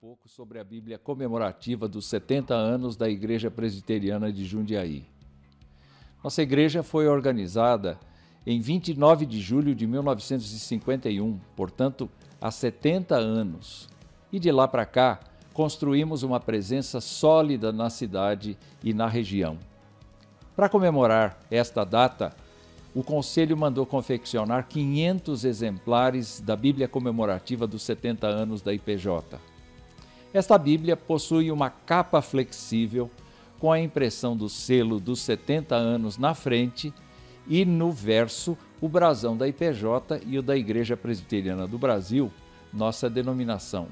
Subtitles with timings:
[0.00, 5.04] pouco sobre a Bíblia comemorativa dos 70 anos da Igreja Presbiteriana de Jundiaí.
[6.22, 7.98] Nossa igreja foi organizada
[8.46, 12.08] em 29 de julho de 1951, portanto,
[12.40, 13.88] há 70 anos.
[14.30, 15.18] E de lá para cá,
[15.52, 19.58] construímos uma presença sólida na cidade e na região.
[20.54, 22.36] Para comemorar esta data,
[22.94, 29.47] o Conselho mandou confeccionar 500 exemplares da Bíblia comemorativa dos 70 anos da IPJ.
[30.32, 33.10] Esta Bíblia possui uma capa flexível
[33.58, 36.92] com a impressão do selo dos 70 anos na frente
[37.46, 42.30] e no verso o brasão da IPJ e o da Igreja Presbiteriana do Brasil,
[42.72, 43.88] nossa denominação.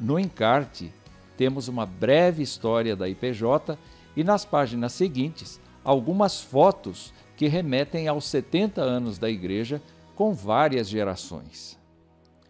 [0.00, 0.92] No encarte,
[1.36, 3.78] temos uma breve história da IPJ
[4.16, 9.82] e nas páginas seguintes, algumas fotos que remetem aos 70 anos da Igreja
[10.14, 11.78] com várias gerações.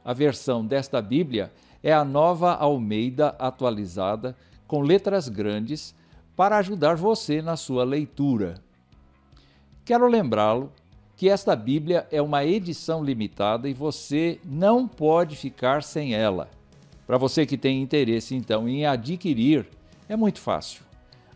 [0.05, 5.95] A versão desta Bíblia é a nova Almeida atualizada com letras grandes
[6.35, 8.55] para ajudar você na sua leitura.
[9.85, 10.73] Quero lembrá-lo
[11.17, 16.51] que esta Bíblia é uma edição limitada e você não pode ficar sem ela.
[17.07, 19.67] Para você que tem interesse então em adquirir,
[20.09, 20.83] é muito fácil.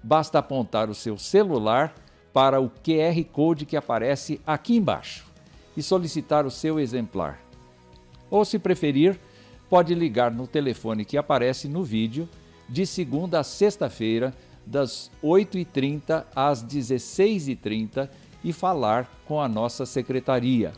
[0.02, 1.94] Basta apontar o seu celular
[2.32, 5.27] para o QR Code que aparece aqui embaixo
[5.77, 7.41] e solicitar o seu exemplar.
[8.30, 9.19] Ou, se preferir,
[9.70, 12.28] pode ligar no telefone que aparece no vídeo
[12.68, 14.34] de segunda a sexta-feira,
[14.66, 18.09] das 8h30 às 16h30
[18.44, 20.72] e falar com a nossa secretaria.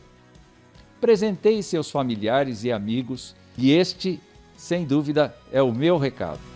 [1.01, 4.21] Presenteie seus familiares e amigos e este,
[4.57, 6.52] sem dúvida, é o meu recado.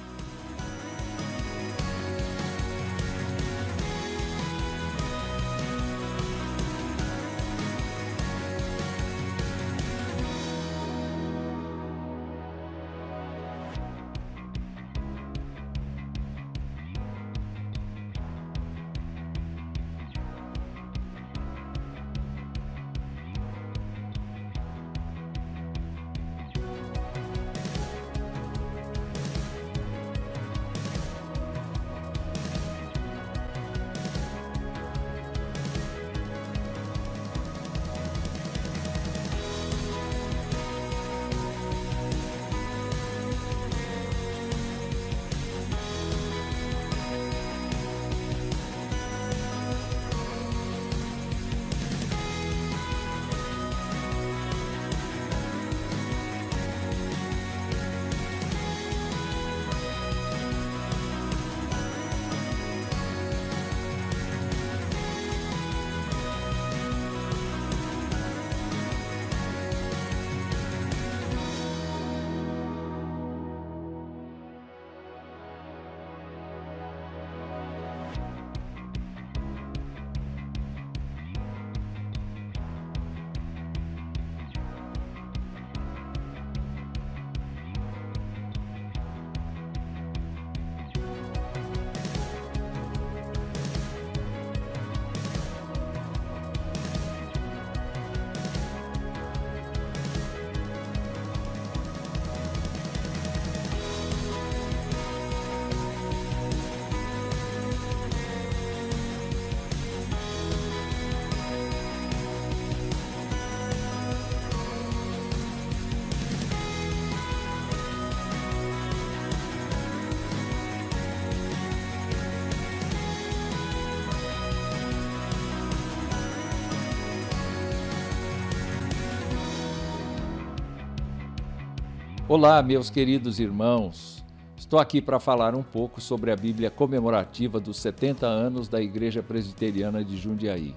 [132.39, 134.23] Olá, meus queridos irmãos.
[134.59, 139.23] Estou aqui para falar um pouco sobre a Bíblia comemorativa dos 70 anos da Igreja
[139.23, 140.75] Presbiteriana de Jundiaí.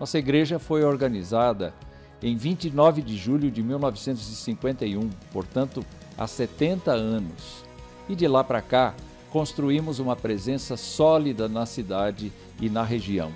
[0.00, 1.74] Nossa igreja foi organizada
[2.22, 5.84] em 29 de julho de 1951, portanto,
[6.16, 7.62] há 70 anos.
[8.08, 8.94] E de lá para cá,
[9.28, 13.30] construímos uma presença sólida na cidade e na região.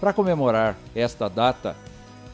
[0.00, 1.76] Para comemorar esta data,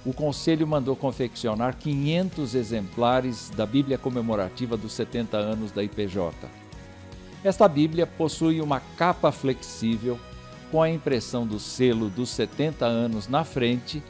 [0.05, 6.33] o Conselho mandou confeccionar 500 exemplares da Bíblia comemorativa dos 70 anos da IPJ.
[7.43, 10.19] Esta Bíblia possui uma capa flexível
[10.71, 14.03] com a impressão do selo dos 70 anos na frente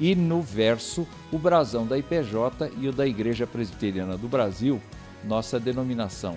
[0.00, 4.80] e no verso o brasão da IPJ e o da Igreja Presbiteriana do Brasil,
[5.24, 6.36] nossa denominação.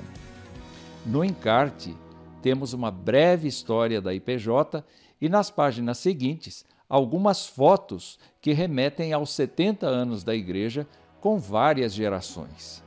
[1.06, 1.96] No encarte,
[2.42, 4.84] temos uma breve história da IPJ
[5.22, 10.88] e nas páginas seguintes algumas fotos que remetem aos 70 anos da igreja
[11.20, 12.84] com várias gerações.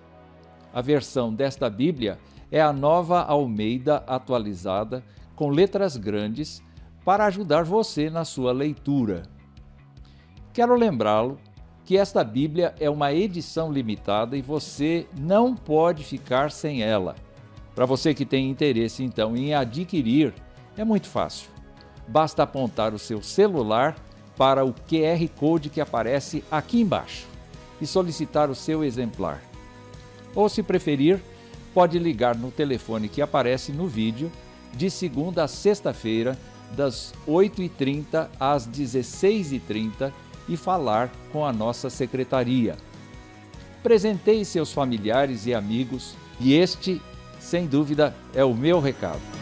[0.72, 2.18] A versão desta Bíblia
[2.50, 5.04] é a nova Almeida atualizada,
[5.34, 6.62] com letras grandes,
[7.04, 9.22] para ajudar você na sua leitura.
[10.52, 11.38] Quero lembrá-lo
[11.84, 17.16] que esta Bíblia é uma edição limitada e você não pode ficar sem ela.
[17.74, 20.34] Para você que tem interesse então em adquirir,
[20.76, 21.49] é muito fácil.
[22.10, 23.96] Basta apontar o seu celular
[24.36, 27.26] para o QR Code que aparece aqui embaixo
[27.80, 29.40] e solicitar o seu exemplar.
[30.34, 31.22] Ou, se preferir,
[31.72, 34.30] pode ligar no telefone que aparece no vídeo
[34.72, 36.36] de segunda a sexta-feira,
[36.72, 40.12] das 8h30 às 16h30
[40.48, 42.76] e falar com a nossa secretaria.
[43.82, 47.00] Presenteie seus familiares e amigos e este,
[47.38, 49.39] sem dúvida, é o meu recado.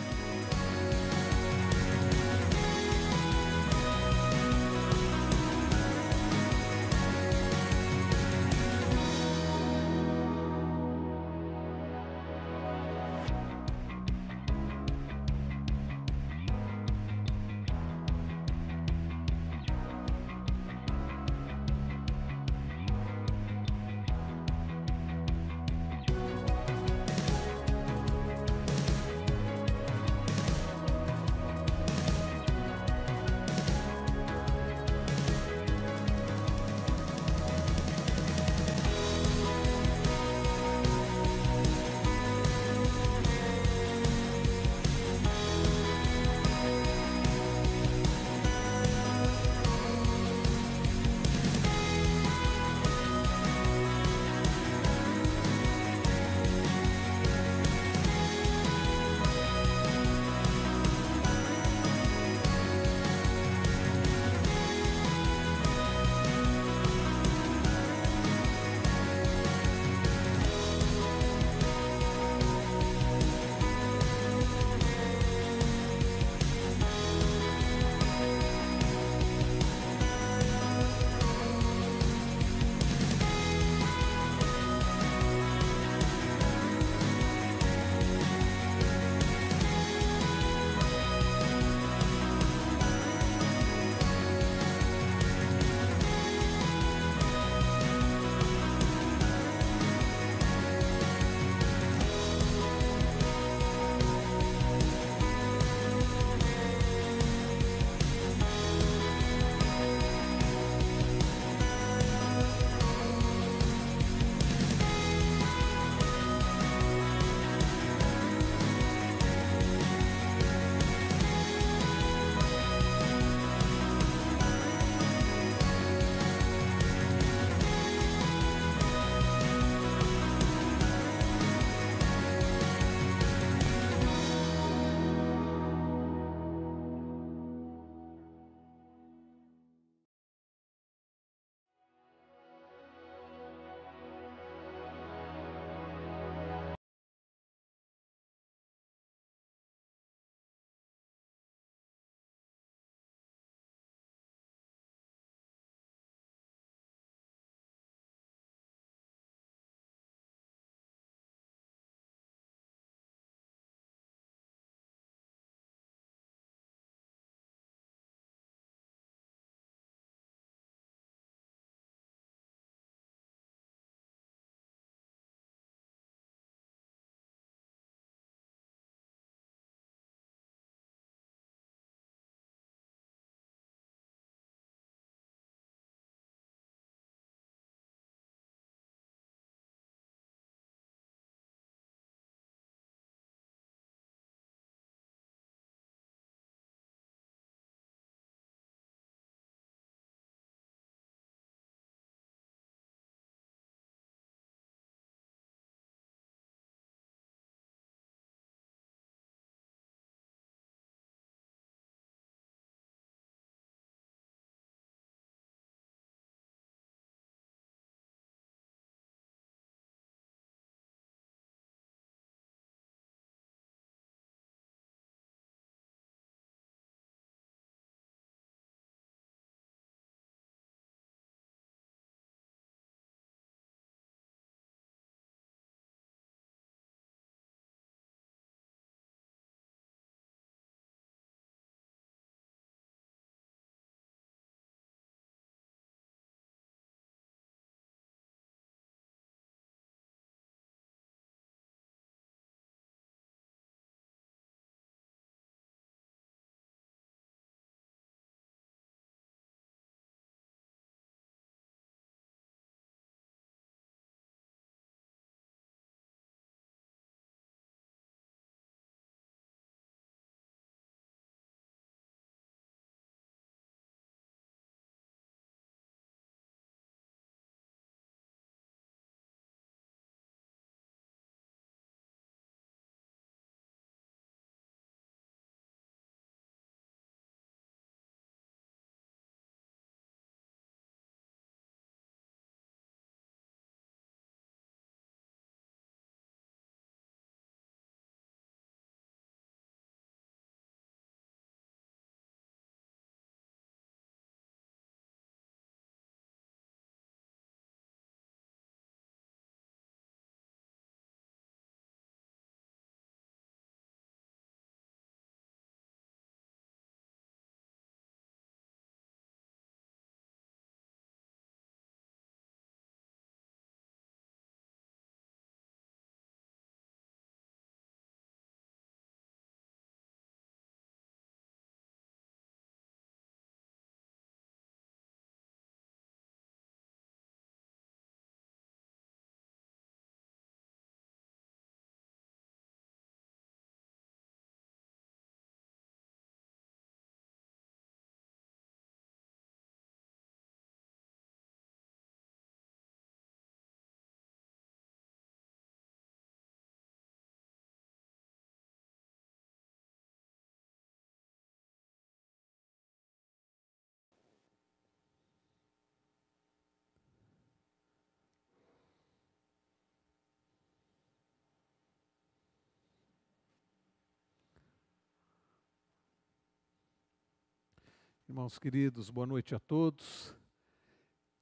[378.28, 380.34] Irmãos queridos, boa noite a todos.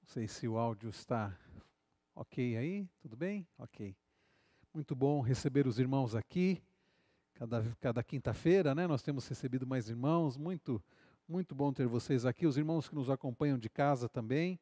[0.00, 1.37] Não sei se o áudio está
[2.14, 3.45] ok aí, tudo bem?
[3.59, 3.97] Ok.
[4.73, 6.62] Muito bom receber os irmãos aqui.
[7.35, 8.87] Cada, cada quinta-feira, né?
[8.87, 10.37] Nós temos recebido mais irmãos.
[10.37, 10.81] Muito,
[11.26, 12.47] muito bom ter vocês aqui.
[12.47, 14.57] Os irmãos que nos acompanham de casa também.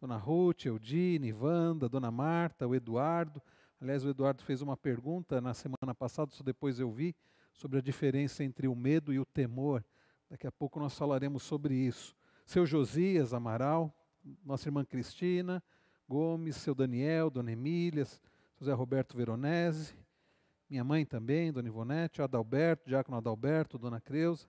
[0.00, 3.42] Dona Ruth, Eudine, Wanda, Dona Marta, o Eduardo.
[3.78, 7.14] Aliás, o Eduardo fez uma pergunta na semana passada, só depois eu vi,
[7.52, 9.84] sobre a diferença entre o medo e o temor.
[10.28, 12.16] Daqui a pouco nós falaremos sobre isso.
[12.44, 13.94] Seu Josias Amaral,
[14.44, 15.62] nossa irmã Cristina
[16.08, 18.06] Gomes, seu Daniel, Dona Emília,
[18.58, 19.94] José Roberto Veronese,
[20.68, 24.46] minha mãe também, Dona Ivonete, Adalberto, Diácono Adalberto, Dona Creuza.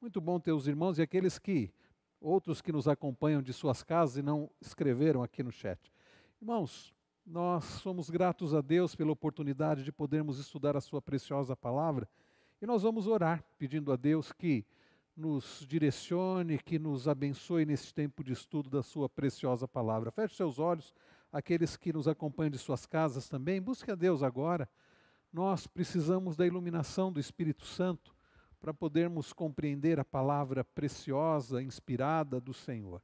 [0.00, 1.72] Muito bom ter os irmãos e aqueles que,
[2.20, 5.92] outros que nos acompanham de suas casas e não escreveram aqui no chat.
[6.40, 6.94] Irmãos,
[7.26, 12.08] nós somos gratos a Deus pela oportunidade de podermos estudar a Sua preciosa palavra
[12.60, 14.64] e nós vamos orar pedindo a Deus que
[15.18, 20.12] nos direcione, que nos abençoe nesse tempo de estudo da Sua preciosa palavra.
[20.12, 20.94] Feche seus olhos,
[21.32, 24.68] aqueles que nos acompanham de suas casas também, busque a Deus agora.
[25.32, 28.14] Nós precisamos da iluminação do Espírito Santo
[28.60, 33.02] para podermos compreender a palavra preciosa, inspirada do Senhor.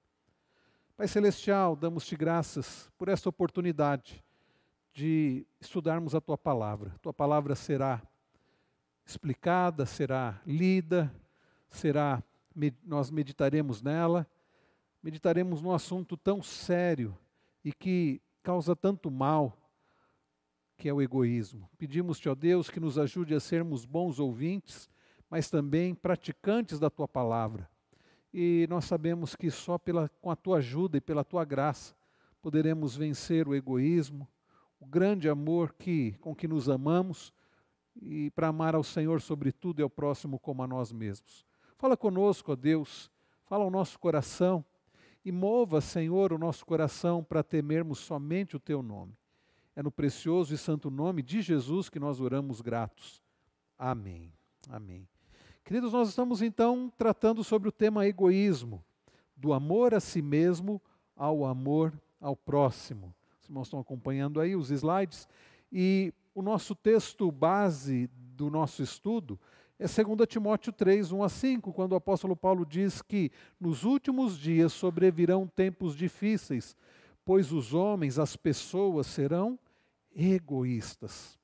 [0.97, 4.25] Pai Celestial, damos-te graças por esta oportunidade
[4.92, 6.94] de estudarmos a tua palavra.
[7.02, 8.00] Tua palavra será
[9.04, 11.12] explicada, será lida,
[11.76, 12.23] será
[12.85, 14.26] nós meditaremos nela,
[15.02, 17.16] meditaremos num assunto tão sério
[17.64, 19.59] e que causa tanto mal,
[20.76, 21.69] que é o egoísmo.
[21.76, 24.88] Pedimos-te, ó Deus, que nos ajude a sermos bons ouvintes,
[25.28, 27.69] mas também praticantes da tua palavra.
[28.33, 31.95] E nós sabemos que só pela, com a tua ajuda e pela tua graça
[32.43, 34.28] poderemos vencer o egoísmo,
[34.78, 37.33] o grande amor que, com que nos amamos
[37.97, 41.45] e para amar ao Senhor sobre tudo e ao próximo como a nós mesmos.
[41.76, 43.11] Fala conosco, ó Deus,
[43.45, 44.64] fala ao nosso coração
[45.25, 49.16] e mova, Senhor, o nosso coração para temermos somente o teu nome.
[49.75, 53.23] É no precioso e santo nome de Jesus que nós oramos gratos.
[53.78, 54.33] Amém.
[54.69, 55.09] Amém.
[55.64, 58.85] Queridos, nós estamos então tratando sobre o tema egoísmo,
[59.37, 60.81] do amor a si mesmo
[61.16, 63.14] ao amor ao próximo.
[63.40, 65.26] Os irmãos estão acompanhando aí os slides.
[65.73, 69.38] E o nosso texto base do nosso estudo
[69.78, 74.38] é 2 Timóteo 3, 1 a 5, quando o apóstolo Paulo diz que nos últimos
[74.38, 76.76] dias sobrevirão tempos difíceis,
[77.25, 79.59] pois os homens, as pessoas serão
[80.14, 81.38] egoístas.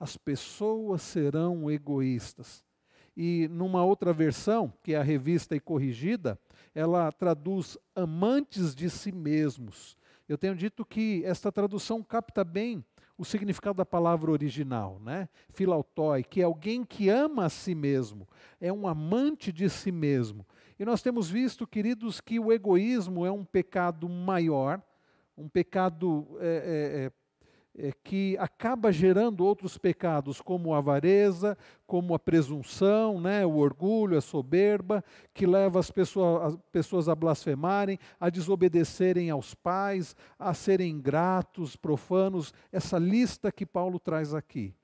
[0.00, 2.64] As pessoas serão egoístas.
[3.16, 6.38] E numa outra versão, que é a revista e corrigida,
[6.74, 9.96] ela traduz amantes de si mesmos.
[10.28, 12.84] Eu tenho dito que esta tradução capta bem
[13.18, 15.28] o significado da palavra original, né?
[15.50, 18.28] Filautói, que é alguém que ama a si mesmo,
[18.60, 20.46] é um amante de si mesmo.
[20.78, 24.80] E nós temos visto, queridos, que o egoísmo é um pecado maior,
[25.36, 27.12] um pecado é, é, é
[28.02, 31.56] que acaba gerando outros pecados, como a avareza,
[31.86, 37.14] como a presunção, né, o orgulho, a soberba, que leva as pessoas, as pessoas a
[37.14, 44.74] blasfemarem, a desobedecerem aos pais, a serem ingratos, profanos, essa lista que Paulo traz aqui.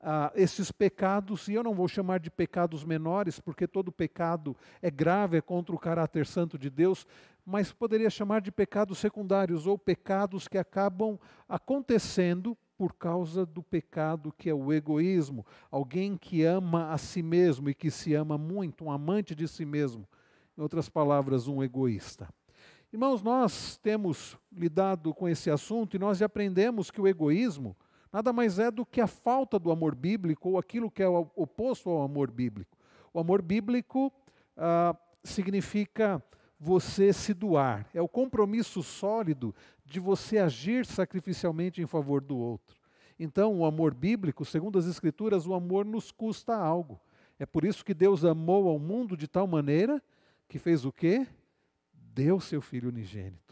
[0.00, 4.90] Ah, esses pecados, e eu não vou chamar de pecados menores, porque todo pecado é
[4.90, 7.06] grave, é contra o caráter santo de Deus,
[7.44, 14.34] mas poderia chamar de pecados secundários ou pecados que acabam acontecendo por causa do pecado
[14.36, 15.46] que é o egoísmo.
[15.70, 19.64] Alguém que ama a si mesmo e que se ama muito, um amante de si
[19.64, 20.06] mesmo.
[20.56, 22.28] Em outras palavras, um egoísta.
[22.92, 27.76] Irmãos, nós temos lidado com esse assunto e nós aprendemos que o egoísmo
[28.12, 31.90] nada mais é do que a falta do amor bíblico ou aquilo que é oposto
[31.90, 32.76] ao amor bíblico.
[33.12, 34.12] O amor bíblico
[34.56, 36.22] ah, significa
[36.58, 42.76] você se doar, é o compromisso sólido de você agir sacrificialmente em favor do outro.
[43.18, 47.00] Então, o amor bíblico, segundo as Escrituras, o amor nos custa algo.
[47.38, 50.02] É por isso que Deus amou ao mundo de tal maneira
[50.48, 51.26] que fez o quê?
[51.92, 53.45] Deu seu Filho unigênito.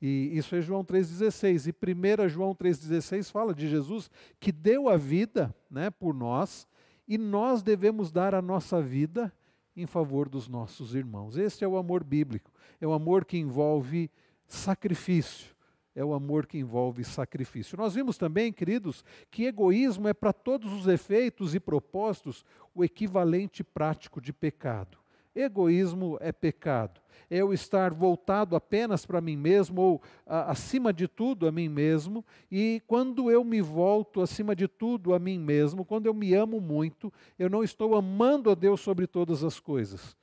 [0.00, 1.72] E isso é João 3,16.
[1.72, 6.66] E 1 João 3,16 fala de Jesus que deu a vida né, por nós,
[7.06, 9.32] e nós devemos dar a nossa vida
[9.74, 11.36] em favor dos nossos irmãos.
[11.36, 12.52] Este é o amor bíblico.
[12.80, 14.10] É o amor que envolve
[14.46, 15.56] sacrifício.
[15.94, 17.78] É o amor que envolve sacrifício.
[17.78, 23.64] Nós vimos também, queridos, que egoísmo é para todos os efeitos e propósitos o equivalente
[23.64, 24.98] prático de pecado.
[25.38, 27.00] Egoísmo é pecado.
[27.30, 32.24] Eu estar voltado apenas para mim mesmo ou a, acima de tudo a mim mesmo.
[32.50, 36.60] E quando eu me volto acima de tudo a mim mesmo, quando eu me amo
[36.60, 40.16] muito, eu não estou amando a Deus sobre todas as coisas.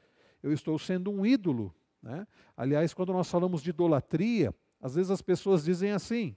[0.44, 2.28] Eu estou sendo um ídolo Né?
[2.58, 6.36] Aliás, quando nós falamos de idolatria, às vezes as pessoas dizem assim,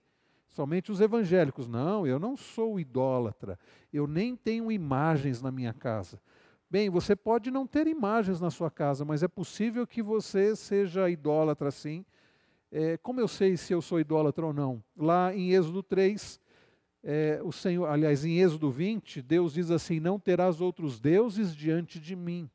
[0.49, 3.59] somente os evangélicos: não, eu não sou idólatra,
[3.93, 6.21] eu nem tenho imagens na minha casa.
[6.70, 11.09] Bem, você pode não ter imagens na sua casa, mas é possível que você seja
[11.09, 12.04] idólatra sim.
[12.70, 14.85] É, como eu sei se eu sou idólatra ou não?
[14.94, 16.38] Lá em Êxodo 3,
[17.02, 21.98] é, o Senhor, aliás, em Êxodo 20, Deus diz assim: Não terás outros deuses diante
[21.98, 22.50] de mim.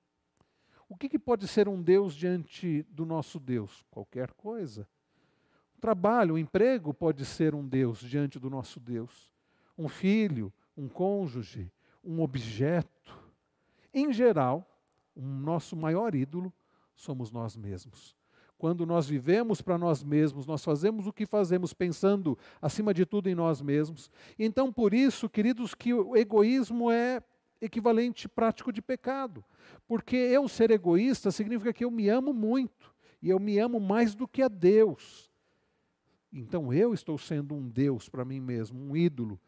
[0.87, 3.83] O que, que pode ser um Deus diante do nosso Deus?
[3.89, 4.87] Qualquer coisa.
[5.75, 9.33] O trabalho, o emprego pode ser um Deus diante do nosso Deus.
[9.75, 11.71] Um filho, um cônjuge,
[12.03, 12.92] um objeto.
[13.93, 14.67] Em geral,
[15.15, 16.51] o nosso maior ídolo
[16.95, 18.15] somos nós mesmos.
[18.57, 23.27] Quando nós vivemos para nós mesmos, nós fazemos o que fazemos pensando, acima de tudo,
[23.29, 24.09] em nós mesmos.
[24.39, 27.21] Então, por isso, queridos, que o egoísmo é
[27.59, 29.43] equivalente prático de pecado.
[29.87, 34.15] Porque eu ser egoísta significa que eu me amo muito, e eu me amo mais
[34.15, 35.31] do que a Deus.
[36.31, 39.39] Então eu estou sendo um Deus para mim mesmo, um ídolo.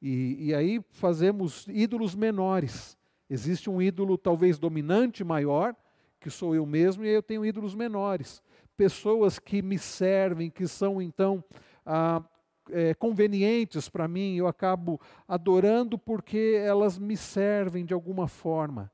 [0.00, 2.96] E, e aí fazemos ídolos menores.
[3.30, 5.74] Existe um ídolo talvez dominante maior,
[6.18, 8.42] que sou eu mesmo, e eu tenho ídolos menores
[8.80, 11.44] pessoas que me servem, que são então
[11.84, 12.24] ah,
[12.70, 18.90] é, convenientes para mim, eu acabo adorando porque elas me servem de alguma forma.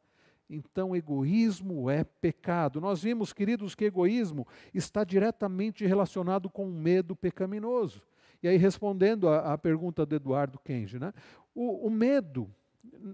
[0.51, 2.81] Então, egoísmo é pecado.
[2.81, 4.45] Nós vimos, queridos, que egoísmo
[4.75, 8.03] está diretamente relacionado com o medo pecaminoso.
[8.43, 11.13] E aí, respondendo à, pergunta do Eduardo Kenji, né?
[11.55, 12.53] o, o medo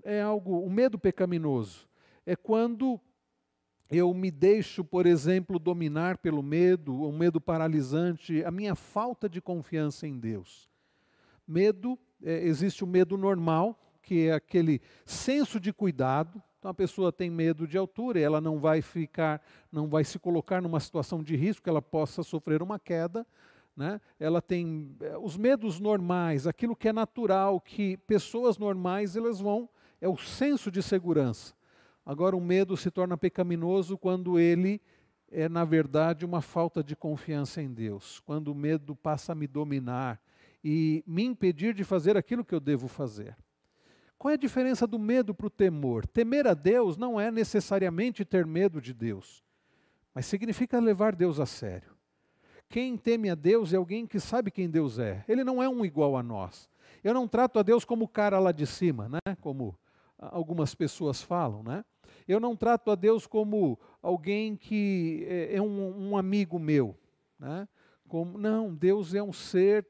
[0.04, 1.88] é algo, o medo pecaminoso
[2.24, 3.00] é quando
[3.90, 9.40] eu me deixo, por exemplo, dominar pelo medo, o medo paralisante, a minha falta de
[9.40, 10.70] confiança em Deus.
[11.46, 16.42] Medo, é, existe o medo normal, que é aquele senso de cuidado.
[16.58, 20.62] Então a pessoa tem medo de altura ela não vai ficar, não vai se colocar
[20.62, 23.26] numa situação de risco, que ela possa sofrer uma queda.
[23.76, 24.00] Né?
[24.18, 29.68] Ela tem é, os medos normais, aquilo que é natural, que pessoas normais elas vão,
[30.00, 31.54] é o senso de segurança.
[32.04, 34.80] Agora, o medo se torna pecaminoso quando ele
[35.30, 38.20] é, na verdade, uma falta de confiança em Deus.
[38.20, 40.20] Quando o medo passa a me dominar
[40.62, 43.36] e me impedir de fazer aquilo que eu devo fazer.
[44.18, 46.06] Qual é a diferença do medo para o temor?
[46.06, 49.42] Temer a Deus não é necessariamente ter medo de Deus,
[50.14, 51.91] mas significa levar Deus a sério.
[52.72, 55.22] Quem teme a Deus é alguém que sabe quem Deus é.
[55.28, 56.70] Ele não é um igual a nós.
[57.04, 59.36] Eu não trato a Deus como o cara lá de cima, né?
[59.42, 59.78] como
[60.18, 61.84] algumas pessoas falam, né?
[62.26, 66.96] Eu não trato a Deus como alguém que é, é um, um amigo meu.
[67.38, 67.68] Né?
[68.08, 69.86] Como, não, Deus é um ser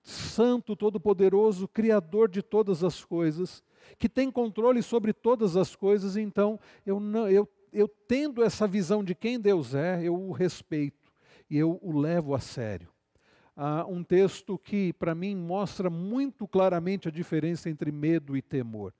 [0.00, 3.60] santo, todo-poderoso, criador de todas as coisas,
[3.98, 9.02] que tem controle sobre todas as coisas, então eu, não, eu, eu tendo essa visão
[9.02, 11.03] de quem Deus é, eu o respeito
[11.54, 12.88] e eu o levo a sério.
[13.56, 18.92] Há um texto que, para mim, mostra muito claramente a diferença entre medo e temor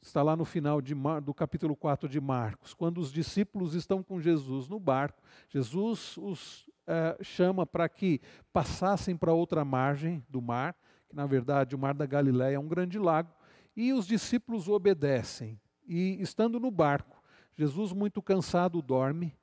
[0.00, 4.20] está lá no final Mar, do capítulo 4 de Marcos, quando os discípulos estão com
[4.20, 8.20] Jesus no barco, Jesus os uh, chama para que
[8.52, 10.74] passassem para outra margem do mar,
[11.08, 13.32] que na verdade o mar da Galiléia é um grande lago,
[13.76, 15.60] e os discípulos obedecem.
[15.86, 17.22] E estando no barco,
[17.56, 19.36] Jesus, muito cansado, dorme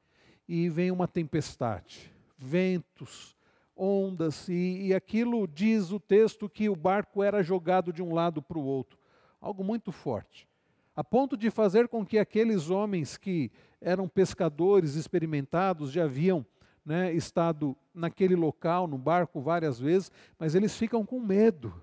[0.47, 3.35] e vem uma tempestade, ventos,
[3.75, 8.41] ondas, e, e aquilo diz o texto que o barco era jogado de um lado
[8.41, 9.05] para o outro
[9.45, 10.47] algo muito forte,
[10.95, 16.43] a ponto de fazer com que aqueles homens que eram pescadores experimentados, já haviam
[16.83, 21.79] né, estado naquele local, no barco, várias vezes, mas eles ficam com medo.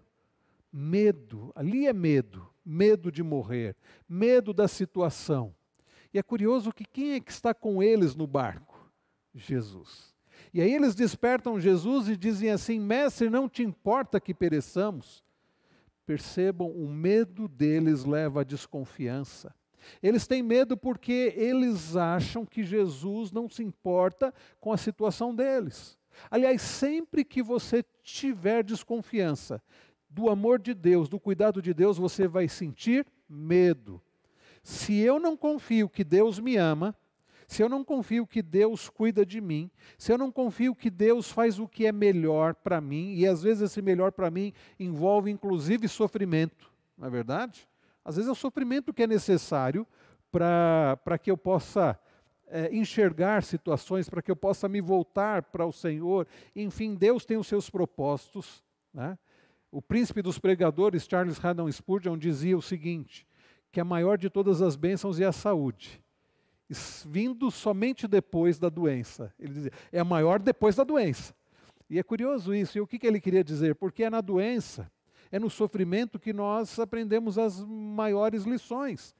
[0.72, 3.76] Medo, ali é medo, medo de morrer,
[4.08, 5.54] medo da situação.
[6.12, 8.90] E é curioso que quem é que está com eles no barco?
[9.32, 10.11] Jesus.
[10.52, 15.24] E aí eles despertam Jesus e dizem assim: Mestre, não te importa que pereçamos?
[16.04, 19.54] Percebam, o medo deles leva à desconfiança.
[20.02, 25.98] Eles têm medo porque eles acham que Jesus não se importa com a situação deles.
[26.30, 29.62] Aliás, sempre que você tiver desconfiança
[30.08, 34.00] do amor de Deus, do cuidado de Deus, você vai sentir medo.
[34.62, 36.94] Se eu não confio que Deus me ama,
[37.52, 41.30] se eu não confio que Deus cuida de mim, se eu não confio que Deus
[41.30, 45.30] faz o que é melhor para mim, e às vezes esse melhor para mim envolve
[45.30, 47.68] inclusive sofrimento, não é verdade?
[48.02, 49.86] Às vezes é o sofrimento que é necessário
[50.30, 52.00] para que eu possa
[52.46, 56.26] é, enxergar situações, para que eu possa me voltar para o Senhor.
[56.56, 58.64] Enfim, Deus tem os seus propósitos.
[58.94, 59.18] Né?
[59.70, 63.26] O príncipe dos pregadores, Charles Haddon Spurgeon, dizia o seguinte:
[63.70, 66.01] que a maior de todas as bênçãos é a saúde
[67.06, 69.32] vindo somente depois da doença.
[69.38, 71.34] Ele dizia, é maior depois da doença.
[71.88, 72.78] E é curioso isso.
[72.78, 73.74] E o que, que ele queria dizer?
[73.74, 74.90] Porque é na doença,
[75.30, 79.14] é no sofrimento que nós aprendemos as maiores lições.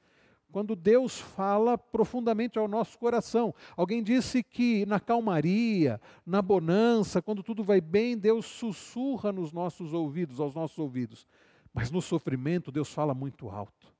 [0.51, 3.55] Quando Deus fala profundamente ao nosso coração.
[3.75, 9.93] Alguém disse que na calmaria, na bonança, quando tudo vai bem, Deus sussurra nos nossos
[9.93, 11.27] ouvidos, aos nossos ouvidos.
[11.73, 13.91] Mas no sofrimento, Deus fala muito alto.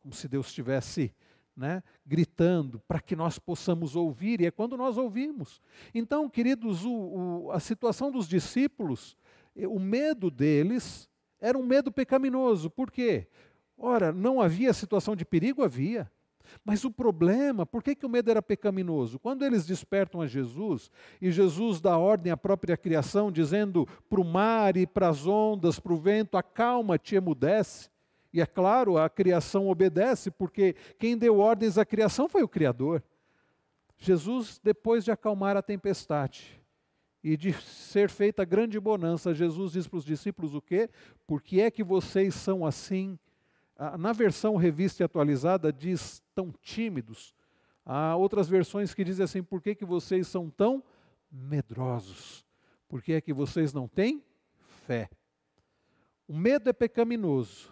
[0.00, 1.14] Como se Deus estivesse
[1.56, 5.60] né, gritando para que nós possamos ouvir, e é quando nós ouvimos.
[5.94, 9.16] Então, queridos, o, o, a situação dos discípulos,
[9.56, 11.08] eh, o medo deles
[11.40, 12.70] era um medo pecaminoso.
[12.70, 13.26] Por quê?
[13.76, 15.62] Ora, não havia situação de perigo?
[15.62, 16.10] Havia.
[16.64, 19.18] Mas o problema, por que, que o medo era pecaminoso?
[19.18, 24.24] Quando eles despertam a Jesus, e Jesus dá ordem à própria criação, dizendo para o
[24.24, 27.90] mar e para as ondas, para o vento, acalma-te, emudece,
[28.32, 33.02] e é claro, a criação obedece, porque quem deu ordens à criação foi o Criador.
[33.98, 36.60] Jesus, depois de acalmar a tempestade
[37.22, 40.88] e de ser feita grande bonança, Jesus diz para os discípulos o quê?
[41.26, 43.18] Porque é que vocês são assim?
[43.98, 47.34] Na versão revista e atualizada diz tão tímidos.
[47.84, 50.82] Há outras versões que dizem assim: por que, que vocês são tão
[51.30, 52.46] medrosos?
[52.88, 54.24] Por que é que vocês não têm
[54.86, 55.10] fé?
[56.26, 57.71] O medo é pecaminoso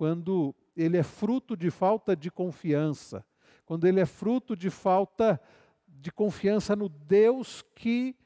[0.00, 3.22] quando ele é fruto de falta de confiança,
[3.66, 5.38] quando ele é fruto de falta
[5.86, 8.16] de confiança no Deus que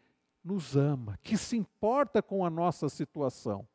[0.45, 3.67] nos ama, que se importa com a nossa situação.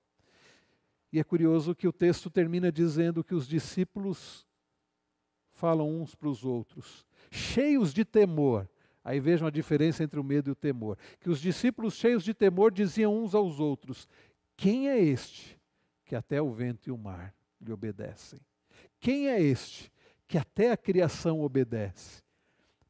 [1.11, 4.47] E é curioso que o texto termina dizendo que os discípulos
[5.51, 8.65] falam uns para os outros, cheios de temor.
[9.03, 10.97] Aí vejam a diferença entre o medo e o temor.
[11.19, 14.07] Que os discípulos, cheios de temor, diziam uns aos outros:
[14.55, 15.59] Quem é este
[16.05, 18.39] que até o vento e o mar lhe obedecem.
[18.99, 19.91] Quem é este
[20.27, 22.21] que até a criação obedece?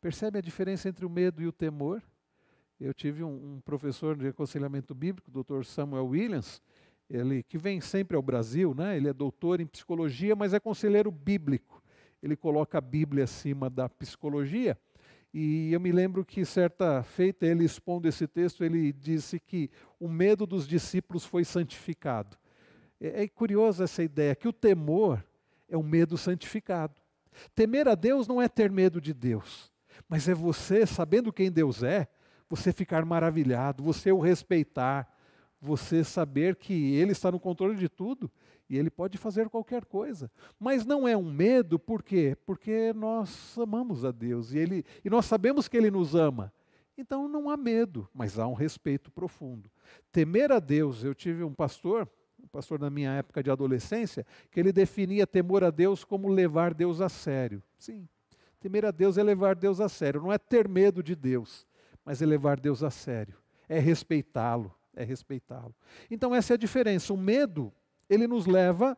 [0.02, 2.02] Percebe a diferença entre o medo e o temor?
[2.80, 5.66] Eu tive um, um professor de aconselhamento bíblico, o Dr.
[5.66, 6.62] Samuel Williams,
[7.10, 8.96] ele que vem sempre ao Brasil, né?
[8.96, 11.84] Ele é doutor em psicologia, mas é conselheiro bíblico.
[12.22, 14.78] Ele coloca a Bíblia acima da psicologia.
[15.34, 20.08] E eu me lembro que certa feita ele expondo esse texto, ele disse que o
[20.08, 22.38] medo dos discípulos foi santificado.
[23.00, 25.24] É, é curiosa essa ideia que o temor
[25.68, 26.96] é um medo santificado.
[27.56, 29.72] Temer a Deus não é ter medo de Deus,
[30.08, 32.08] mas é você, sabendo quem Deus é,
[32.50, 35.08] você ficar maravilhado, você o respeitar,
[35.62, 38.32] você saber que Ele está no controle de tudo
[38.70, 40.32] e Ele pode fazer qualquer coisa.
[40.60, 42.36] Mas não é um medo, por quê?
[42.46, 46.52] Porque nós amamos a Deus e, ele, e nós sabemos que Ele nos ama.
[46.98, 49.70] Então não há medo, mas há um respeito profundo.
[50.12, 52.10] Temer a Deus, eu tive um pastor
[52.50, 57.02] pastor na minha época de adolescência, que ele definia temor a Deus como levar Deus
[57.02, 57.64] a sério.
[57.78, 58.08] Sim,
[58.60, 61.66] temer a Deus é levar Deus a sério, não é ter medo de Deus,
[62.04, 63.36] mas é levar Deus a sério,
[63.68, 65.74] é respeitá-lo, é respeitá-lo.
[66.10, 67.14] Então essa é a diferença.
[67.14, 67.72] O medo,
[68.10, 68.98] ele nos leva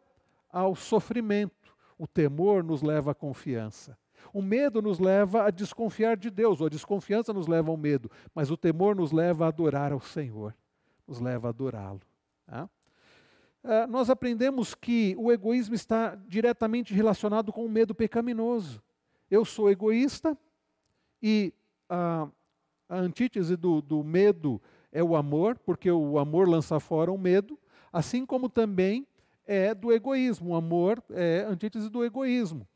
[0.50, 3.98] ao sofrimento, o temor nos leva à confiança.
[4.34, 8.10] O medo nos leva a desconfiar de Deus, ou a desconfiança nos leva ao medo,
[8.34, 10.56] mas o temor nos leva a adorar ao Senhor,
[11.08, 12.02] nos leva a adorá-lo.
[12.46, 12.70] Tá?
[13.64, 18.82] Ah, nós aprendemos que o egoísmo está diretamente relacionado com o medo pecaminoso.
[19.30, 20.38] Eu sou egoísta
[21.22, 21.54] e
[21.88, 22.28] a,
[22.90, 24.60] a antítese do, do medo
[24.92, 27.58] é o amor, porque o amor lança fora o medo,
[27.94, 29.08] assim como também
[29.46, 30.50] é do egoísmo.
[30.50, 32.68] O amor é antítese do egoísmo.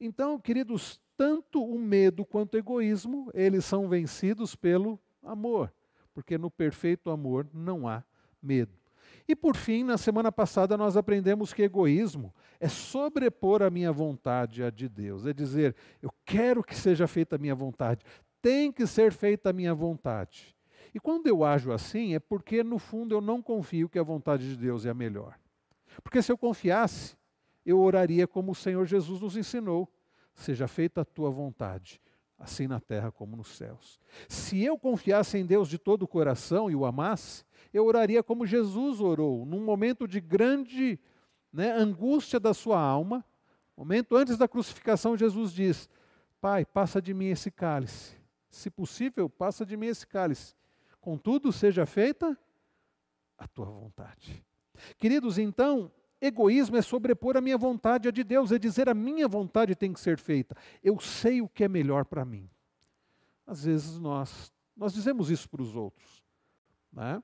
[0.00, 5.72] Então, queridos, tanto o medo quanto o egoísmo, eles são vencidos pelo amor,
[6.14, 8.02] porque no perfeito amor não há
[8.42, 8.81] medo.
[9.28, 14.62] E por fim, na semana passada, nós aprendemos que egoísmo é sobrepor a minha vontade
[14.62, 15.26] à de Deus.
[15.26, 18.04] É dizer, eu quero que seja feita a minha vontade,
[18.40, 20.56] tem que ser feita a minha vontade.
[20.94, 24.48] E quando eu ajo assim, é porque, no fundo, eu não confio que a vontade
[24.48, 25.38] de Deus é a melhor.
[26.02, 27.16] Porque se eu confiasse,
[27.64, 29.88] eu oraria como o Senhor Jesus nos ensinou:
[30.34, 32.00] seja feita a tua vontade,
[32.38, 33.98] assim na terra como nos céus.
[34.28, 38.46] Se eu confiasse em Deus de todo o coração e o amasse, eu oraria como
[38.46, 40.98] Jesus orou, num momento de grande
[41.52, 43.24] né, angústia da sua alma.
[43.76, 45.88] Momento antes da crucificação, Jesus diz:
[46.40, 48.16] Pai, passa de mim esse cálice.
[48.50, 50.54] Se possível, passa de mim esse cálice.
[51.00, 52.38] Contudo, seja feita
[53.38, 54.44] a tua vontade.
[54.98, 59.26] Queridos, então, egoísmo é sobrepor a minha vontade à de Deus, é dizer a minha
[59.26, 60.56] vontade tem que ser feita.
[60.82, 62.48] Eu sei o que é melhor para mim.
[63.46, 66.22] Às vezes nós, nós dizemos isso para os outros.
[66.92, 67.22] Né?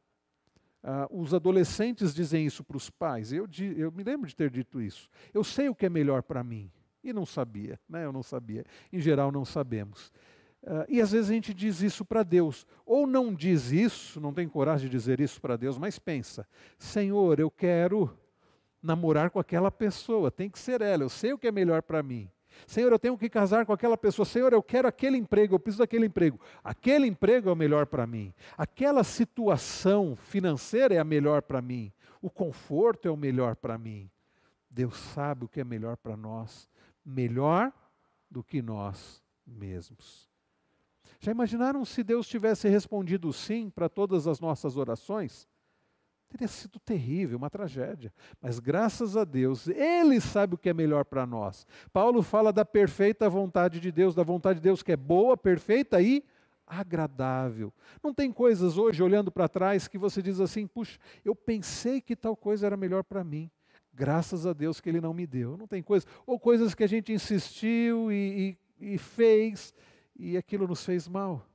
[0.90, 3.30] Ah, os adolescentes dizem isso para os pais.
[3.30, 3.46] Eu,
[3.76, 5.10] eu me lembro de ter dito isso.
[5.34, 6.72] Eu sei o que é melhor para mim.
[7.04, 8.06] E não sabia, né?
[8.06, 8.64] Eu não sabia.
[8.90, 10.10] Em geral, não sabemos.
[10.62, 14.32] Uh, e às vezes a gente diz isso para Deus, ou não diz isso, não
[14.32, 16.48] tem coragem de dizer isso para Deus, mas pensa:
[16.78, 18.10] Senhor, eu quero
[18.82, 22.02] namorar com aquela pessoa, tem que ser ela, eu sei o que é melhor para
[22.02, 22.30] mim.
[22.66, 24.26] Senhor, eu tenho que casar com aquela pessoa.
[24.26, 26.40] Senhor, eu quero aquele emprego, eu preciso daquele emprego.
[26.62, 28.32] Aquele emprego é o melhor para mim.
[28.56, 31.92] Aquela situação financeira é a melhor para mim.
[32.20, 34.10] O conforto é o melhor para mim.
[34.70, 36.68] Deus sabe o que é melhor para nós,
[37.04, 37.72] melhor
[38.30, 40.28] do que nós mesmos.
[41.20, 45.48] Já imaginaram se Deus tivesse respondido sim para todas as nossas orações?
[46.28, 48.12] Teria sido terrível, uma tragédia.
[48.40, 51.66] Mas graças a Deus, Ele sabe o que é melhor para nós.
[51.92, 56.00] Paulo fala da perfeita vontade de Deus, da vontade de Deus que é boa, perfeita
[56.02, 56.22] e
[56.66, 57.72] agradável.
[58.02, 62.14] Não tem coisas hoje, olhando para trás, que você diz assim: puxa, eu pensei que
[62.14, 63.50] tal coisa era melhor para mim.
[63.94, 65.56] Graças a Deus que Ele não me deu.
[65.56, 66.08] Não tem coisas.
[66.26, 69.74] Ou coisas que a gente insistiu e, e, e fez
[70.14, 71.47] e aquilo nos fez mal.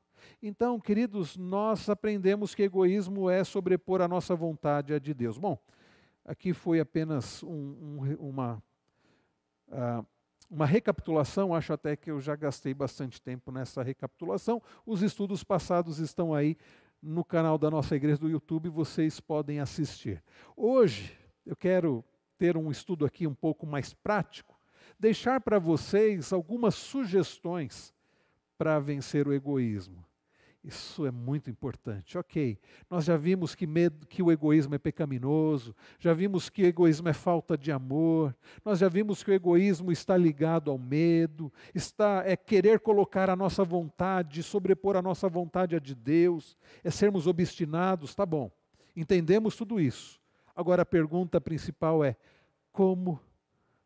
[0.45, 5.37] Então, queridos, nós aprendemos que egoísmo é sobrepor a nossa vontade à de Deus.
[5.37, 5.57] Bom,
[6.25, 8.61] aqui foi apenas um, um, uma,
[9.69, 10.05] uh,
[10.51, 14.61] uma recapitulação, acho até que eu já gastei bastante tempo nessa recapitulação.
[14.85, 16.57] Os estudos passados estão aí
[17.01, 20.21] no canal da nossa igreja do YouTube, vocês podem assistir.
[20.57, 22.03] Hoje, eu quero
[22.37, 24.59] ter um estudo aqui um pouco mais prático,
[24.99, 27.93] deixar para vocês algumas sugestões
[28.57, 30.03] para vencer o egoísmo.
[30.63, 32.17] Isso é muito importante.
[32.17, 32.57] Ok,
[32.89, 37.09] nós já vimos que, medo, que o egoísmo é pecaminoso, já vimos que o egoísmo
[37.09, 42.23] é falta de amor, nós já vimos que o egoísmo está ligado ao medo, está
[42.25, 47.27] é querer colocar a nossa vontade, sobrepor a nossa vontade a de Deus, é sermos
[47.27, 48.49] obstinados, tá bom.
[48.95, 50.17] Entendemos tudo isso.
[50.55, 52.15] Agora a pergunta principal é:
[52.71, 53.19] como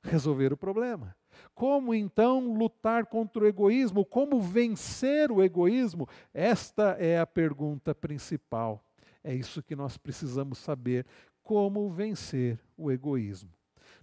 [0.03, 1.16] resolver o problema?
[1.53, 4.05] Como então lutar contra o egoísmo?
[4.05, 6.07] Como vencer o egoísmo?
[6.33, 8.83] Esta é a pergunta principal.
[9.23, 11.05] É isso que nós precisamos saber:
[11.43, 13.49] como vencer o egoísmo.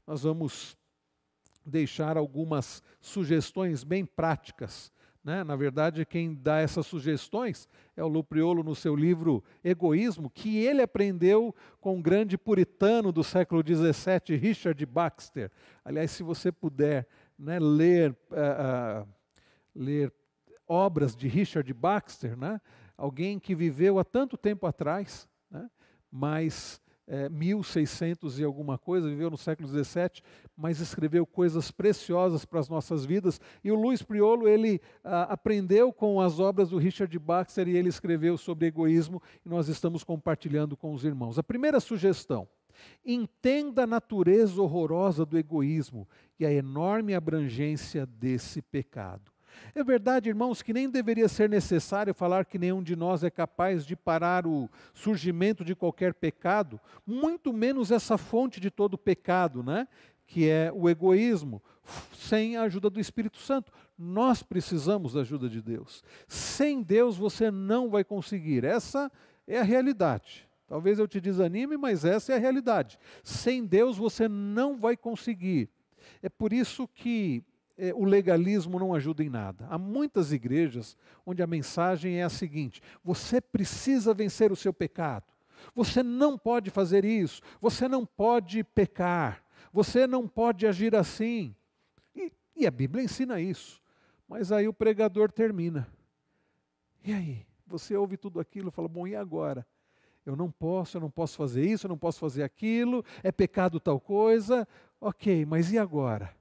[0.07, 0.77] Nós vamos
[1.64, 4.92] deixar algumas sugestões bem práticas.
[5.25, 5.42] Né?
[5.42, 7.66] Na verdade, quem dá essas sugestões
[7.97, 13.25] é o Lupriolo no seu livro Egoísmo, que ele aprendeu com um grande puritano do
[13.25, 15.51] século XVII, Richard Baxter.
[15.83, 19.09] Aliás, se você puder né, ler, uh,
[19.75, 20.12] ler
[20.66, 22.61] obras de Richard Baxter, né,
[22.97, 25.68] alguém que viveu há tanto tempo atrás, né,
[26.11, 30.23] mas é, 1600 e alguma coisa, viveu no século 17,
[30.57, 33.40] mas escreveu coisas preciosas para as nossas vidas.
[33.62, 37.88] E o Luiz Priolo, ele ah, aprendeu com as obras do Richard Baxter e ele
[37.88, 41.38] escreveu sobre egoísmo e nós estamos compartilhando com os irmãos.
[41.38, 42.49] A primeira sugestão,
[43.05, 46.09] Entenda a natureza horrorosa do egoísmo
[46.39, 49.33] e a enorme abrangência desse pecado.
[49.75, 53.87] É verdade, irmãos, que nem deveria ser necessário falar que nenhum de nós é capaz
[53.87, 59.87] de parar o surgimento de qualquer pecado, muito menos essa fonte de todo pecado, né?
[60.27, 61.63] que é o egoísmo,
[62.17, 63.73] sem a ajuda do Espírito Santo.
[63.97, 66.03] Nós precisamos da ajuda de Deus.
[66.27, 68.65] Sem Deus você não vai conseguir.
[68.65, 69.11] Essa
[69.47, 70.49] é a realidade.
[70.66, 72.98] Talvez eu te desanime, mas essa é a realidade.
[73.22, 75.68] Sem Deus você não vai conseguir.
[76.22, 77.44] É por isso que
[77.77, 79.66] é, o legalismo não ajuda em nada.
[79.68, 80.96] Há muitas igrejas
[81.27, 85.27] onde a mensagem é a seguinte: você precisa vencer o seu pecado.
[85.74, 87.42] Você não pode fazer isso.
[87.61, 89.42] Você não pode pecar.
[89.72, 91.55] Você não pode agir assim.
[92.14, 93.83] E, e a Bíblia ensina isso.
[94.29, 95.87] Mas aí o pregador termina.
[97.05, 97.46] E aí?
[97.66, 99.66] Você ouve tudo aquilo e fala: bom, e agora?
[100.25, 103.79] Eu não posso, eu não posso fazer isso, eu não posso fazer aquilo, é pecado
[103.79, 104.67] tal coisa.
[105.01, 106.35] Ok, mas e agora?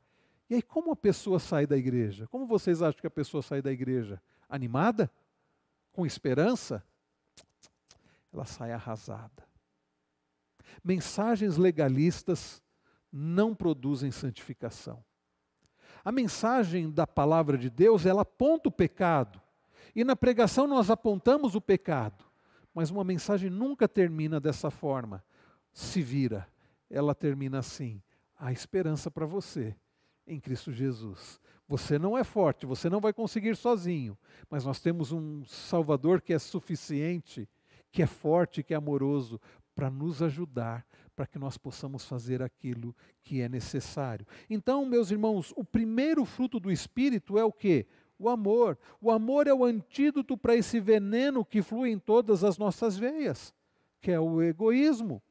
[0.50, 2.28] E aí, como a pessoa sai da igreja?
[2.28, 4.22] Como vocês acham que a pessoa sai da igreja?
[4.48, 5.12] Animada?
[5.92, 6.84] Com esperança?
[8.32, 9.48] Ela sai arrasada.
[10.84, 12.62] Mensagens legalistas
[13.12, 15.04] não produzem santificação.
[16.04, 19.42] A mensagem da palavra de Deus, ela aponta o pecado.
[19.96, 22.26] E na pregação nós apontamos o pecado.
[22.74, 25.24] Mas uma mensagem nunca termina dessa forma.
[25.72, 26.48] Se vira.
[26.90, 28.02] Ela termina assim:
[28.38, 29.76] há esperança para você
[30.26, 31.40] em Cristo Jesus.
[31.68, 34.18] Você não é forte, você não vai conseguir sozinho,
[34.50, 37.48] mas nós temos um Salvador que é suficiente,
[37.92, 39.40] que é forte, que é amoroso
[39.74, 44.26] para nos ajudar, para que nós possamos fazer aquilo que é necessário.
[44.50, 47.88] Então, meus irmãos, o primeiro fruto do Espírito é o que?
[48.18, 48.78] O amor.
[49.02, 53.54] O amor é o antídoto para esse veneno que flui em todas as nossas veias,
[54.02, 55.22] que é o egoísmo.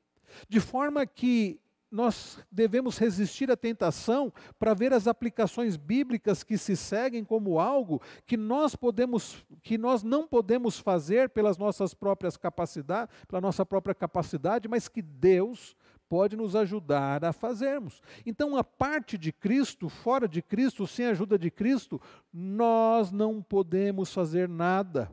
[0.48, 1.60] De forma que
[1.92, 8.00] nós devemos resistir à tentação para ver as aplicações bíblicas que se seguem como algo
[8.26, 13.94] que nós podemos, que nós não podemos fazer pelas nossas próprias capacidades, pela nossa própria
[13.94, 15.76] capacidade, mas que Deus
[16.12, 18.02] pode nos ajudar a fazermos.
[18.26, 21.98] Então, a parte de Cristo, fora de Cristo, sem a ajuda de Cristo,
[22.30, 25.10] nós não podemos fazer nada.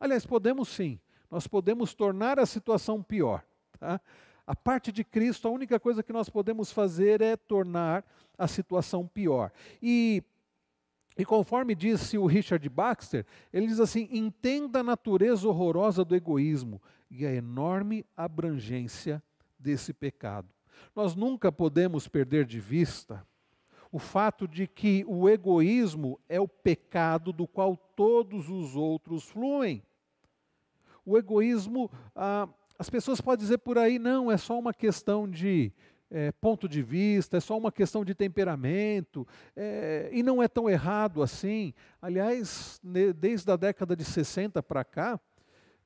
[0.00, 0.98] Aliás, podemos sim,
[1.30, 3.44] nós podemos tornar a situação pior.
[3.78, 4.00] Tá?
[4.44, 8.04] A parte de Cristo, a única coisa que nós podemos fazer é tornar
[8.36, 9.52] a situação pior.
[9.80, 10.24] E,
[11.16, 16.82] e conforme disse o Richard Baxter, ele diz assim: entenda a natureza horrorosa do egoísmo
[17.08, 19.22] e a enorme abrangência
[19.62, 20.48] desse pecado.
[20.94, 23.26] Nós nunca podemos perder de vista
[23.90, 29.82] o fato de que o egoísmo é o pecado do qual todos os outros fluem.
[31.04, 32.48] O egoísmo, ah,
[32.78, 35.72] as pessoas podem dizer por aí, não, é só uma questão de
[36.12, 40.68] é, ponto de vista, é só uma questão de temperamento, é, e não é tão
[40.68, 41.72] errado assim.
[42.00, 42.80] Aliás,
[43.16, 45.18] desde a década de 60 para cá,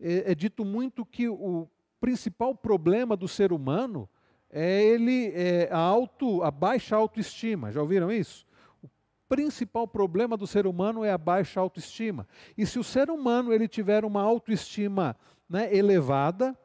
[0.01, 1.69] é, é, dito muito que o
[2.01, 4.09] principal problema do ser humano
[4.51, 7.73] é ele é a, auto, a baixa autoestima.
[7.73, 8.47] Já ouviram isso?
[8.83, 8.89] O
[9.29, 12.27] principal problema do ser humano é a baixa autoestima.
[12.57, 15.17] E se o ser humano ele tiver uma autoestima
[15.49, 16.57] né, elevada,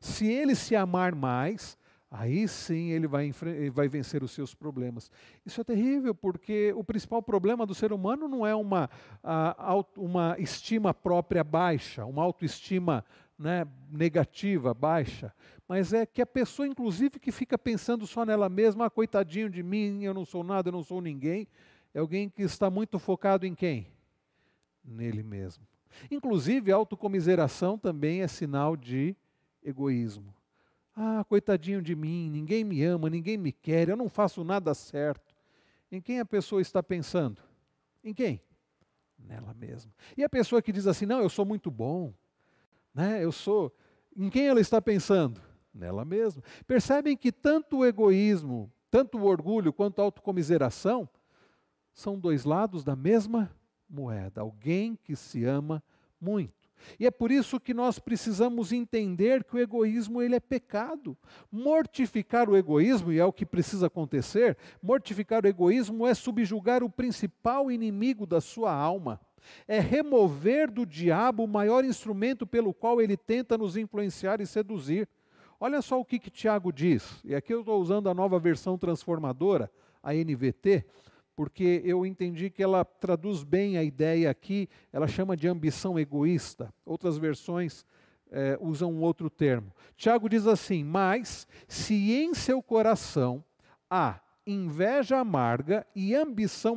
[0.00, 1.78] se ele se amar mais,
[2.10, 3.32] aí sim ele vai,
[3.72, 5.10] vai vencer os seus problemas.
[5.46, 8.90] Isso é terrível, porque o principal problema do ser humano não é uma,
[9.96, 13.04] uma estima própria baixa, uma autoestima
[13.40, 15.34] né, negativa, baixa,
[15.66, 19.62] mas é que a pessoa, inclusive, que fica pensando só nela mesma, ah, coitadinho de
[19.62, 21.48] mim, eu não sou nada, eu não sou ninguém,
[21.94, 23.86] é alguém que está muito focado em quem?
[24.84, 25.66] Nele mesmo.
[26.10, 29.16] Inclusive, a autocomiseração também é sinal de
[29.64, 30.34] egoísmo.
[30.94, 35.34] Ah, coitadinho de mim, ninguém me ama, ninguém me quer, eu não faço nada certo.
[35.90, 37.40] Em quem a pessoa está pensando?
[38.04, 38.42] Em quem?
[39.18, 39.90] Nela mesma.
[40.14, 42.12] E a pessoa que diz assim: não, eu sou muito bom,
[42.94, 43.24] né?
[43.24, 43.74] eu sou.
[44.16, 45.40] Em quem ela está pensando?
[45.72, 46.42] Nela mesma.
[46.66, 51.08] Percebem que tanto o egoísmo, tanto o orgulho quanto a autocomiseração
[51.92, 53.54] são dois lados da mesma
[53.88, 54.40] moeda.
[54.40, 55.82] Alguém que se ama
[56.20, 56.59] muito.
[56.98, 61.16] E é por isso que nós precisamos entender que o egoísmo ele é pecado.
[61.50, 66.90] Mortificar o egoísmo, e é o que precisa acontecer, mortificar o egoísmo é subjugar o
[66.90, 69.20] principal inimigo da sua alma.
[69.66, 75.08] É remover do diabo o maior instrumento pelo qual ele tenta nos influenciar e seduzir.
[75.58, 78.78] Olha só o que, que Tiago diz, e aqui eu estou usando a nova versão
[78.78, 79.70] transformadora,
[80.02, 80.86] a NVT,
[81.40, 86.70] porque eu entendi que ela traduz bem a ideia aqui, ela chama de ambição egoísta.
[86.84, 87.86] Outras versões
[88.30, 89.74] é, usam um outro termo.
[89.96, 93.42] Tiago diz assim: Mas se em seu coração
[93.88, 96.76] há inveja amarga e ambição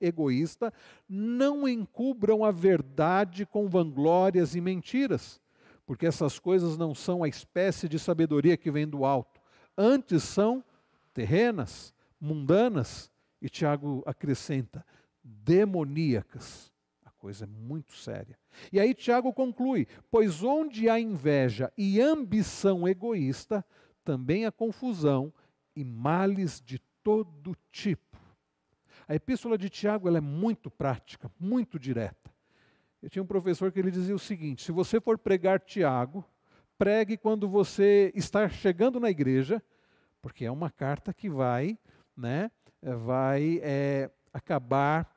[0.00, 0.72] egoísta,
[1.06, 5.38] não encubram a verdade com vanglórias e mentiras,
[5.84, 9.38] porque essas coisas não são a espécie de sabedoria que vem do alto,
[9.76, 10.64] antes são
[11.12, 13.11] terrenas, mundanas
[13.42, 14.86] e Tiago acrescenta:
[15.22, 16.72] demoníacas.
[17.04, 18.38] A coisa é muito séria.
[18.72, 23.64] E aí Tiago conclui: pois onde há inveja e ambição egoísta,
[24.04, 25.34] também há confusão
[25.74, 28.16] e males de todo tipo.
[29.08, 32.30] A epístola de Tiago ela é muito prática, muito direta.
[33.02, 36.24] Eu tinha um professor que ele dizia o seguinte: se você for pregar Tiago,
[36.78, 39.60] pregue quando você está chegando na igreja,
[40.20, 41.76] porque é uma carta que vai,
[42.16, 42.48] né,
[42.82, 45.08] vai é, acabar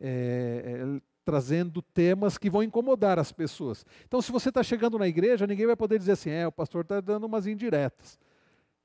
[0.00, 3.84] é, trazendo temas que vão incomodar as pessoas.
[4.06, 6.82] Então, se você está chegando na igreja, ninguém vai poder dizer assim, é, o pastor
[6.82, 8.18] está dando umas indiretas.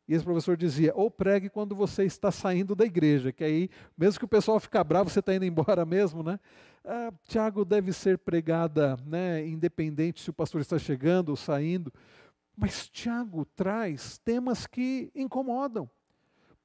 [0.07, 4.19] E esse professor dizia, ou pregue quando você está saindo da igreja, que aí, mesmo
[4.19, 6.39] que o pessoal ficar bravo, você está indo embora mesmo, né?
[6.83, 11.91] Ah, Tiago deve ser pregada, né, independente se o pastor está chegando ou saindo.
[12.55, 15.89] Mas Tiago traz temas que incomodam,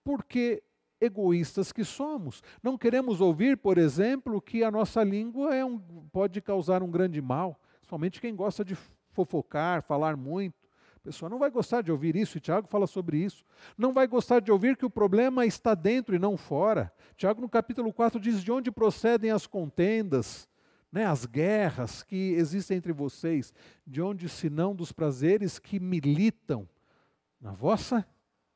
[0.04, 0.62] porque
[1.01, 2.42] egoístas que somos.
[2.62, 5.78] Não queremos ouvir, por exemplo, que a nossa língua é um,
[6.12, 8.76] pode causar um grande mal, somente quem gosta de
[9.12, 10.68] fofocar, falar muito.
[10.96, 13.42] A pessoa não vai gostar de ouvir isso, e Tiago fala sobre isso.
[13.76, 16.92] Não vai gostar de ouvir que o problema está dentro e não fora.
[17.16, 20.46] Tiago, no capítulo 4, diz de onde procedem as contendas,
[20.92, 23.55] né, as guerras que existem entre vocês,
[23.86, 26.68] de onde senão dos prazeres que militam
[27.40, 28.07] na vossa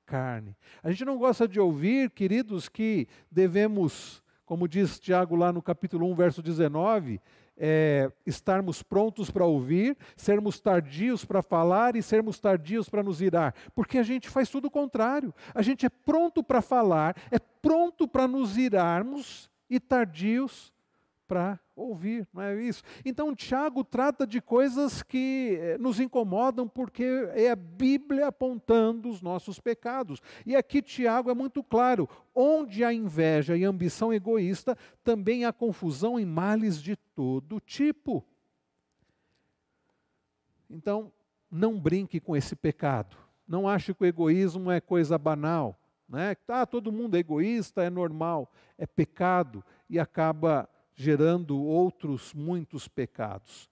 [0.05, 0.57] carne.
[0.83, 6.11] A gente não gosta de ouvir, queridos, que devemos, como diz Tiago lá no capítulo
[6.11, 7.21] 1, verso 19,
[7.57, 13.55] é, estarmos prontos para ouvir, sermos tardios para falar e sermos tardios para nos irar,
[13.75, 15.33] porque a gente faz tudo o contrário.
[15.55, 20.73] A gente é pronto para falar, é pronto para nos irarmos e tardios
[21.27, 22.83] para ouvir, não é isso?
[23.05, 27.05] Então, Tiago trata de coisas que eh, nos incomodam porque
[27.35, 30.21] é a Bíblia apontando os nossos pecados.
[30.47, 36.19] E aqui Tiago é muito claro: onde há inveja e ambição egoísta, também há confusão
[36.19, 38.25] e males de todo tipo.
[40.71, 41.13] Então,
[41.51, 43.17] não brinque com esse pecado.
[43.47, 45.79] Não ache que o egoísmo é coisa banal.
[46.09, 46.37] Né?
[46.49, 48.51] Ah, todo mundo é egoísta, é normal.
[48.79, 53.69] É pecado e acaba gerando outros muitos pecados.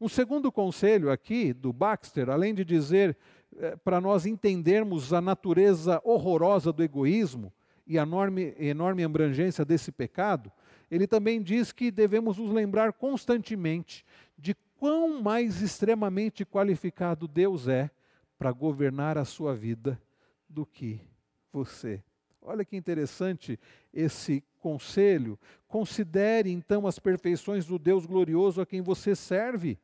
[0.00, 3.16] Um segundo conselho aqui do Baxter, além de dizer
[3.56, 7.52] eh, para nós entendermos a natureza horrorosa do egoísmo
[7.86, 10.50] e a enorme, enorme abrangência desse pecado,
[10.90, 14.04] ele também diz que devemos nos lembrar constantemente
[14.38, 17.90] de quão mais extremamente qualificado Deus é
[18.38, 20.00] para governar a sua vida
[20.48, 21.00] do que
[21.52, 22.02] você.
[22.42, 23.58] Olha que interessante
[23.92, 25.38] esse conselho.
[25.68, 29.78] Considere então as perfeições do Deus glorioso a quem você serve.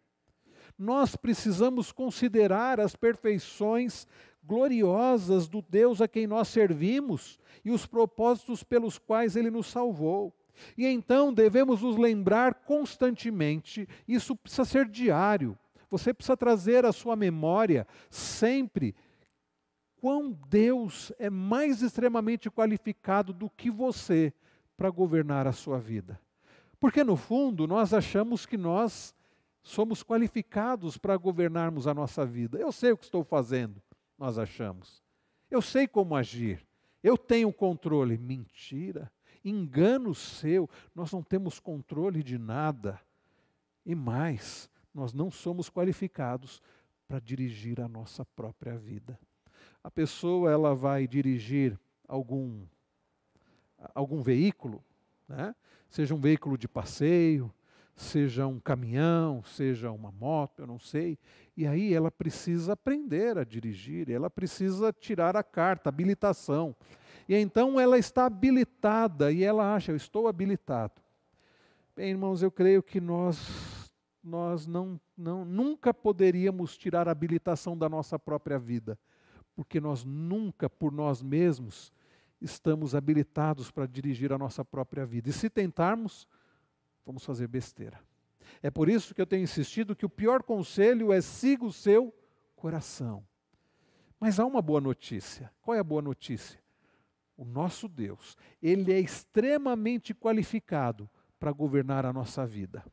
[0.78, 4.06] Nós precisamos considerar as perfeições
[4.44, 10.32] gloriosas do Deus a quem nós servimos e os propósitos pelos quais ele nos salvou.
[10.76, 15.58] E então devemos nos lembrar constantemente, isso precisa ser diário.
[15.90, 18.94] Você precisa trazer à sua memória sempre
[20.06, 24.32] quão Deus é mais extremamente qualificado do que você
[24.76, 26.20] para governar a sua vida.
[26.78, 29.12] Porque no fundo nós achamos que nós
[29.64, 32.56] somos qualificados para governarmos a nossa vida.
[32.56, 33.82] Eu sei o que estou fazendo,
[34.16, 35.02] nós achamos.
[35.50, 36.64] Eu sei como agir.
[37.02, 38.16] Eu tenho controle.
[38.16, 39.10] Mentira.
[39.44, 40.70] Engano seu.
[40.94, 43.00] Nós não temos controle de nada.
[43.84, 46.62] E mais, nós não somos qualificados
[47.08, 49.18] para dirigir a nossa própria vida.
[49.86, 51.78] A pessoa ela vai dirigir
[52.08, 52.66] algum
[53.94, 54.82] algum veículo,
[55.28, 55.54] né?
[55.88, 57.54] seja um veículo de passeio,
[57.94, 61.16] seja um caminhão, seja uma moto, eu não sei.
[61.56, 66.74] E aí ela precisa aprender a dirigir, ela precisa tirar a carta, habilitação.
[67.28, 71.00] E então ela está habilitada e ela acha, eu estou habilitado.
[71.94, 73.38] Bem, irmãos, eu creio que nós
[74.20, 78.98] nós não, não nunca poderíamos tirar a habilitação da nossa própria vida,
[79.56, 81.90] porque nós nunca por nós mesmos
[82.40, 85.30] estamos habilitados para dirigir a nossa própria vida.
[85.30, 86.28] E se tentarmos,
[87.06, 87.98] vamos fazer besteira.
[88.62, 92.14] É por isso que eu tenho insistido que o pior conselho é siga o seu
[92.54, 93.26] coração.
[94.20, 95.50] Mas há uma boa notícia.
[95.62, 96.60] Qual é a boa notícia?
[97.34, 102.84] O nosso Deus, ele é extremamente qualificado para governar a nossa vida.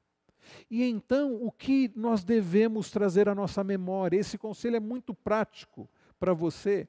[0.69, 4.17] E então, o que nós devemos trazer à nossa memória?
[4.17, 5.89] Esse conselho é muito prático
[6.19, 6.87] para você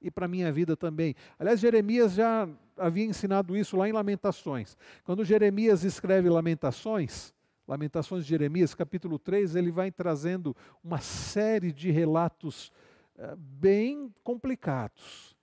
[0.00, 1.14] e para a minha vida também.
[1.38, 4.76] Aliás, Jeremias já havia ensinado isso lá em Lamentações.
[5.04, 7.32] Quando Jeremias escreve Lamentações,
[7.66, 12.72] Lamentações de Jeremias, capítulo 3, ele vai trazendo uma série de relatos
[13.16, 15.36] uh, bem complicados.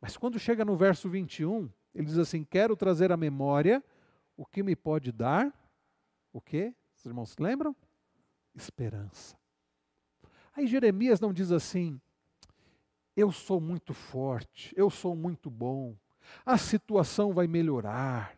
[0.00, 3.82] Mas quando chega no verso 21, ele diz assim: Quero trazer à memória
[4.36, 5.52] o que me pode dar,
[6.32, 6.74] o que?
[6.94, 7.74] Os irmãos lembram?
[8.54, 9.36] Esperança.
[10.54, 12.00] Aí Jeremias não diz assim,
[13.16, 15.96] eu sou muito forte, eu sou muito bom,
[16.44, 18.36] a situação vai melhorar,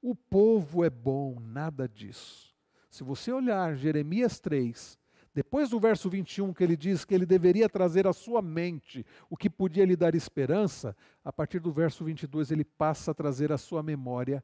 [0.00, 2.54] o povo é bom, nada disso.
[2.88, 4.98] Se você olhar Jeremias 3,
[5.34, 9.36] depois do verso 21, que ele diz que ele deveria trazer à sua mente o
[9.36, 13.58] que podia lhe dar esperança, a partir do verso 22 ele passa a trazer à
[13.58, 14.42] sua memória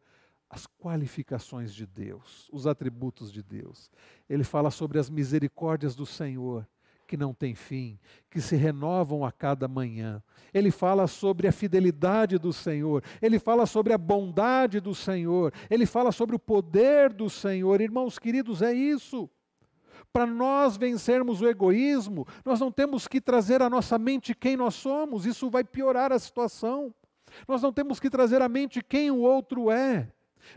[0.49, 3.91] as qualificações de Deus, os atributos de Deus.
[4.29, 6.65] Ele fala sobre as misericórdias do Senhor,
[7.15, 7.97] que não tem fim,
[8.29, 10.21] que se renovam a cada manhã.
[10.53, 15.87] Ele fala sobre a fidelidade do Senhor, ele fala sobre a bondade do Senhor, ele
[15.87, 17.81] fala sobre o poder do Senhor.
[17.81, 19.31] Irmãos queridos, é isso.
[20.13, 24.75] Para nós vencermos o egoísmo, nós não temos que trazer à nossa mente quem nós
[24.75, 26.93] somos, isso vai piorar a situação.
[27.47, 30.11] Nós não temos que trazer à mente quem o outro é,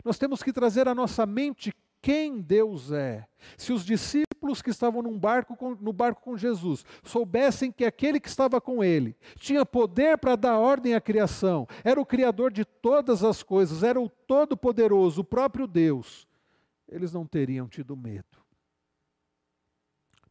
[0.04, 3.28] nós temos que trazer à nossa mente quem Deus é.
[3.56, 3.84] Se os
[4.38, 8.60] discípulos que estavam num barco com, no barco com Jesus soubessem que aquele que estava
[8.60, 13.42] com ele tinha poder para dar ordem à criação, era o Criador de todas as
[13.42, 16.26] coisas, era o Todo-Poderoso, o próprio Deus,
[16.88, 18.38] eles não teriam tido medo.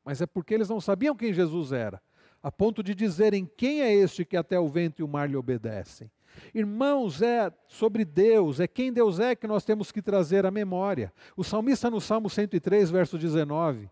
[0.03, 2.01] Mas é porque eles não sabiam quem Jesus era,
[2.41, 5.36] a ponto de dizerem: Quem é este que até o vento e o mar lhe
[5.36, 6.10] obedecem?
[6.53, 11.12] Irmãos, é sobre Deus, é quem Deus é que nós temos que trazer à memória.
[11.36, 13.89] O salmista no Salmo 103, verso 19,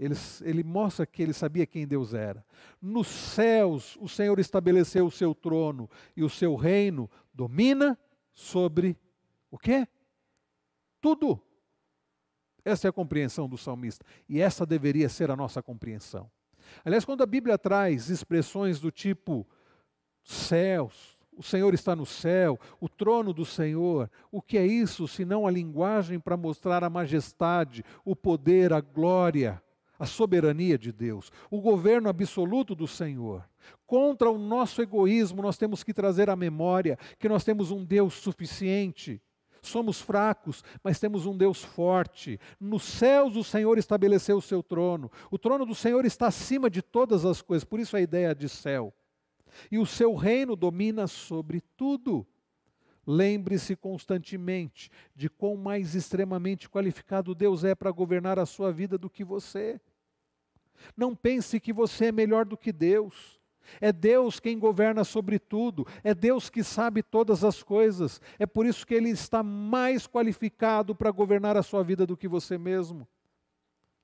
[0.00, 2.42] ele, ele mostra que ele sabia quem Deus era.
[2.80, 7.98] Nos céus, o Senhor estabeleceu o seu trono e o seu reino domina
[8.32, 8.98] sobre
[9.50, 9.86] o quê?
[11.02, 11.38] Tudo.
[12.64, 14.04] Essa é a compreensão do salmista.
[14.26, 16.30] E essa deveria ser a nossa compreensão.
[16.82, 19.46] Aliás, quando a Bíblia traz expressões do tipo
[20.22, 25.46] céus, o Senhor está no céu, o trono do Senhor, o que é isso senão
[25.46, 29.62] a linguagem para mostrar a majestade, o poder, a glória,
[30.00, 33.48] a soberania de Deus, o governo absoluto do Senhor?
[33.86, 38.14] Contra o nosso egoísmo, nós temos que trazer à memória que nós temos um Deus
[38.14, 39.22] suficiente
[39.62, 42.40] Somos fracos, mas temos um Deus forte.
[42.58, 45.10] Nos céus o Senhor estabeleceu o seu trono.
[45.30, 48.48] O trono do Senhor está acima de todas as coisas, por isso a ideia de
[48.48, 48.92] céu.
[49.70, 52.26] E o seu reino domina sobre tudo.
[53.06, 59.10] Lembre-se constantemente de quão mais extremamente qualificado Deus é para governar a sua vida do
[59.10, 59.80] que você.
[60.96, 63.40] Não pense que você é melhor do que Deus.
[63.80, 68.20] É Deus quem governa sobre tudo, é Deus que sabe todas as coisas.
[68.38, 72.26] É por isso que Ele está mais qualificado para governar a sua vida do que
[72.26, 73.06] você mesmo.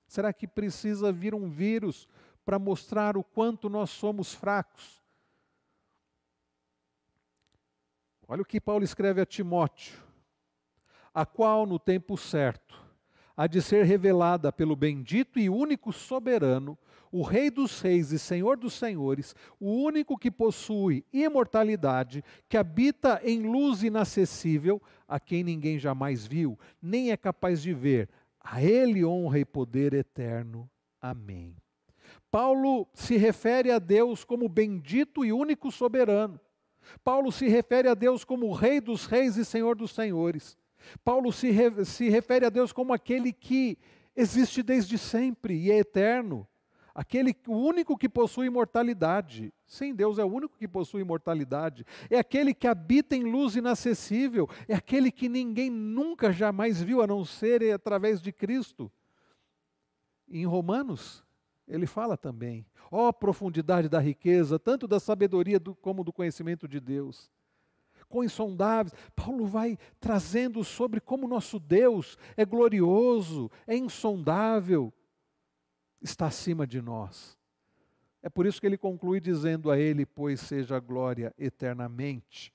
[0.06, 2.06] Será que precisa vir um vírus
[2.44, 5.02] para mostrar o quanto nós somos fracos?
[8.28, 10.00] Olha o que Paulo escreve a Timóteo:
[11.12, 12.85] a qual no tempo certo
[13.36, 16.78] há de ser revelada pelo bendito e único soberano
[17.10, 23.20] o Rei dos Reis e Senhor dos Senhores, o único que possui imortalidade, que habita
[23.24, 28.08] em luz inacessível, a quem ninguém jamais viu, nem é capaz de ver.
[28.38, 30.68] A Ele honra e poder eterno.
[31.00, 31.56] Amém.
[32.30, 36.38] Paulo se refere a Deus como bendito e único soberano.
[37.02, 40.56] Paulo se refere a Deus como Rei dos Reis e Senhor dos Senhores.
[41.04, 43.78] Paulo se, re, se refere a Deus como aquele que
[44.14, 46.46] existe desde sempre e é eterno
[46.96, 49.52] aquele o único que possui imortalidade.
[49.66, 51.84] Sim, Deus é o único que possui imortalidade.
[52.08, 57.06] É aquele que habita em luz inacessível, é aquele que ninguém nunca jamais viu a
[57.06, 58.90] não ser através de Cristo.
[60.26, 61.22] em Romanos,
[61.68, 66.66] ele fala também: ó oh, profundidade da riqueza, tanto da sabedoria do, como do conhecimento
[66.66, 67.30] de Deus.
[68.08, 74.92] Com insondáveis, Paulo vai trazendo sobre como nosso Deus é glorioso, é insondável,
[76.00, 77.36] está acima de nós.
[78.22, 82.52] É por isso que ele conclui dizendo a ele: Pois seja a glória eternamente.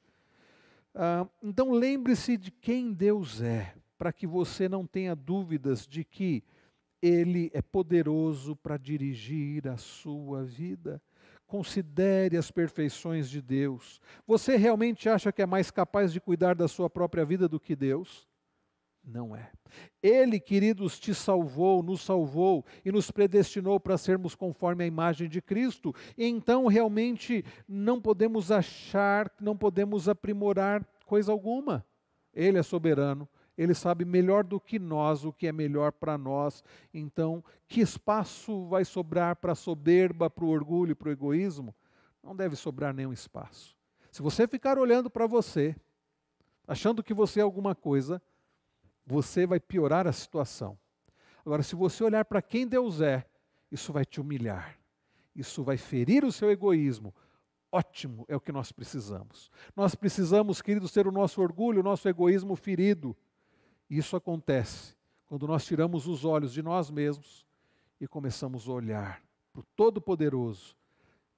[0.93, 6.43] Ah, então lembre-se de quem Deus é, para que você não tenha dúvidas de que
[7.01, 11.01] Ele é poderoso para dirigir a sua vida.
[11.51, 13.99] Considere as perfeições de Deus.
[14.25, 17.75] Você realmente acha que é mais capaz de cuidar da sua própria vida do que
[17.75, 18.25] Deus?
[19.03, 19.51] Não é.
[20.01, 25.41] Ele, queridos, te salvou, nos salvou e nos predestinou para sermos conforme a imagem de
[25.41, 25.93] Cristo.
[26.17, 31.85] E então, realmente, não podemos achar, não podemos aprimorar coisa alguma.
[32.33, 33.27] Ele é soberano,
[33.61, 36.63] ele sabe melhor do que nós o que é melhor para nós.
[36.91, 41.75] Então, que espaço vai sobrar para a soberba, para o orgulho, para o egoísmo?
[42.23, 43.77] Não deve sobrar nenhum espaço.
[44.11, 45.75] Se você ficar olhando para você,
[46.67, 48.19] achando que você é alguma coisa,
[49.05, 50.75] você vai piorar a situação.
[51.45, 53.23] Agora, se você olhar para quem Deus é,
[53.71, 54.75] isso vai te humilhar,
[55.35, 57.13] isso vai ferir o seu egoísmo.
[57.71, 59.51] Ótimo, é o que nós precisamos.
[59.75, 63.15] Nós precisamos, queridos, ter o nosso orgulho, o nosso egoísmo ferido.
[63.91, 67.45] Isso acontece quando nós tiramos os olhos de nós mesmos
[67.99, 69.21] e começamos a olhar
[69.51, 70.77] para o Todo-Poderoso.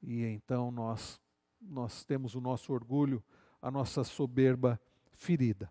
[0.04, 1.20] E então nós,
[1.60, 3.24] nós temos o nosso orgulho,
[3.60, 4.80] a nossa soberba
[5.14, 5.68] ferida.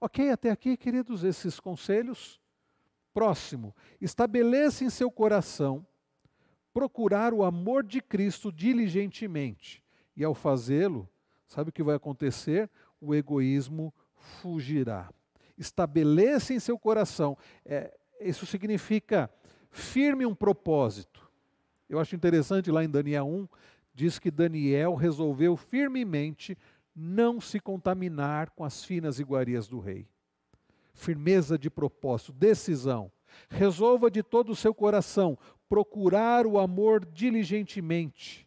[0.00, 2.40] Ok, até aqui, queridos, esses conselhos.
[3.14, 5.86] Próximo, estabeleça em seu coração
[6.74, 9.84] procurar o amor de Cristo diligentemente.
[10.16, 11.08] E ao fazê-lo,
[11.46, 12.68] sabe o que vai acontecer?
[13.00, 15.08] O egoísmo fugirá.
[15.56, 17.36] Estabeleça em seu coração.
[17.64, 19.30] É, isso significa
[19.70, 21.30] firme um propósito.
[21.88, 23.48] Eu acho interessante lá em Daniel 1,
[23.94, 26.56] diz que Daniel resolveu firmemente
[26.94, 30.06] não se contaminar com as finas iguarias do rei.
[30.94, 33.10] Firmeza de propósito, decisão.
[33.48, 35.38] Resolva de todo o seu coração
[35.68, 38.46] procurar o amor diligentemente.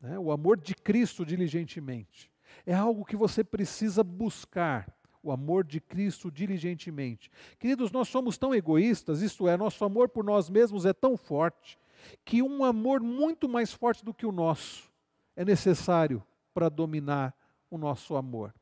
[0.00, 0.18] Né?
[0.18, 2.30] O amor de Cristo diligentemente.
[2.66, 4.92] É algo que você precisa buscar.
[5.24, 7.30] O amor de Cristo diligentemente.
[7.58, 11.78] Queridos, nós somos tão egoístas, isto é, nosso amor por nós mesmos é tão forte,
[12.24, 14.92] que um amor muito mais forte do que o nosso
[15.34, 16.22] é necessário
[16.52, 17.34] para dominar
[17.70, 18.54] o nosso amor.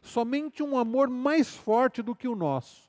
[0.00, 2.88] Somente um amor mais forte do que o nosso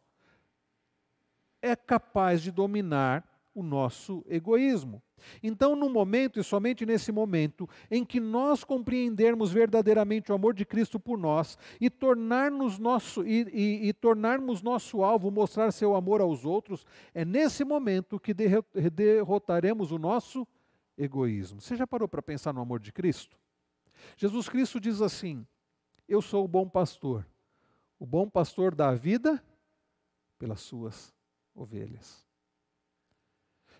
[1.63, 5.01] é capaz de dominar o nosso egoísmo.
[5.41, 10.65] Então, no momento, e somente nesse momento, em que nós compreendermos verdadeiramente o amor de
[10.65, 16.19] Cristo por nós e tornar-nos nosso, e, e, e tornarmos nosso alvo mostrar seu amor
[16.19, 20.45] aos outros, é nesse momento que derrotaremos o nosso
[20.97, 21.61] egoísmo.
[21.61, 23.39] Você já parou para pensar no amor de Cristo?
[24.17, 25.47] Jesus Cristo diz assim:
[26.07, 27.25] Eu sou o bom pastor.
[27.97, 29.41] O bom pastor dá a vida
[30.37, 31.15] pelas suas
[31.55, 32.24] ovelhas.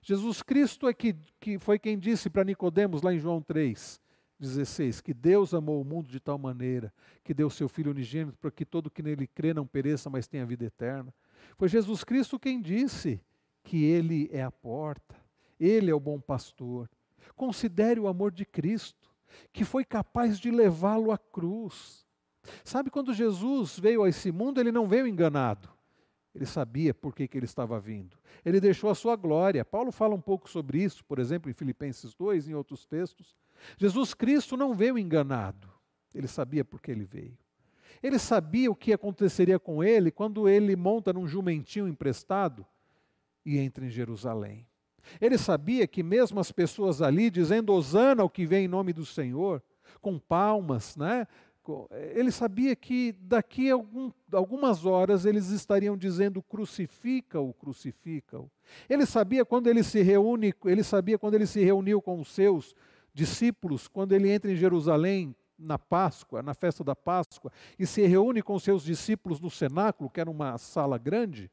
[0.07, 3.99] Jesus Cristo é que, que foi quem disse para Nicodemos lá em João 3,
[4.39, 6.93] 16, que Deus amou o mundo de tal maneira
[7.23, 10.45] que deu seu Filho unigênito para que todo que nele crê não pereça, mas tenha
[10.45, 11.11] vida eterna.
[11.57, 13.19] Foi Jesus Cristo quem disse
[13.63, 15.15] que Ele é a porta,
[15.59, 16.87] Ele é o bom pastor.
[17.35, 19.11] Considere o amor de Cristo,
[19.51, 22.05] que foi capaz de levá-lo à cruz.
[22.63, 25.74] Sabe, quando Jesus veio a esse mundo, ele não veio enganado.
[26.35, 28.17] Ele sabia por que, que ele estava vindo.
[28.43, 29.63] Ele deixou a sua glória.
[29.63, 33.33] Paulo fala um pouco sobre isso, por exemplo, em Filipenses 2, em outros textos.
[33.77, 35.69] Jesus Cristo não veio enganado.
[36.13, 37.37] Ele sabia por que ele veio.
[38.03, 42.65] Ele sabia o que aconteceria com ele quando ele monta num jumentinho emprestado
[43.45, 44.67] e entra em Jerusalém.
[45.21, 49.05] Ele sabia que mesmo as pessoas ali dizendo Hosana ao que vem em nome do
[49.05, 49.63] Senhor,
[50.01, 51.27] com palmas, né,
[52.13, 58.49] ele sabia que daqui a algum, algumas horas eles estariam dizendo crucifica-o, crucifica-o.
[58.89, 62.75] Ele sabia quando ele se reúne, ele sabia quando ele se reuniu com os seus
[63.13, 68.41] discípulos, quando ele entra em Jerusalém na Páscoa, na festa da Páscoa, e se reúne
[68.41, 71.49] com os seus discípulos no cenáculo, que era uma sala grande,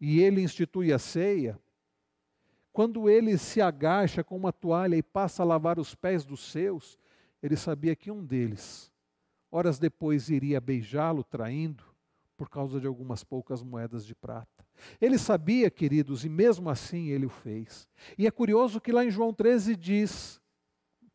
[0.00, 1.58] e ele institui a ceia.
[2.72, 6.96] Quando ele se agacha com uma toalha e passa a lavar os pés dos seus,
[7.42, 8.92] ele sabia que um deles,
[9.50, 11.84] horas depois, iria beijá-lo, traindo,
[12.36, 14.64] por causa de algumas poucas moedas de prata.
[15.00, 17.88] Ele sabia, queridos, e mesmo assim ele o fez.
[18.16, 20.40] E é curioso que lá em João 13 diz,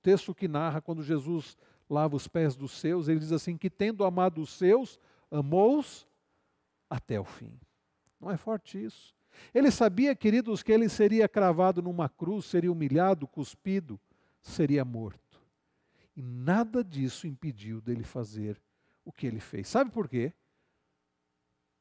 [0.02, 1.58] texto que narra quando Jesus
[1.90, 5.00] lava os pés dos seus, ele diz assim: que tendo amado os seus,
[5.32, 6.06] amou-os
[6.90, 7.58] até o fim.
[8.20, 9.16] Não é forte isso?
[9.54, 14.00] Ele sabia, queridos, que ele seria cravado numa cruz, seria humilhado, cuspido,
[14.42, 15.23] seria morto.
[16.16, 18.62] E nada disso impediu dele fazer
[19.04, 19.68] o que ele fez.
[19.68, 20.34] Sabe por quê?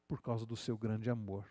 [0.07, 1.45] Por causa do seu grande amor.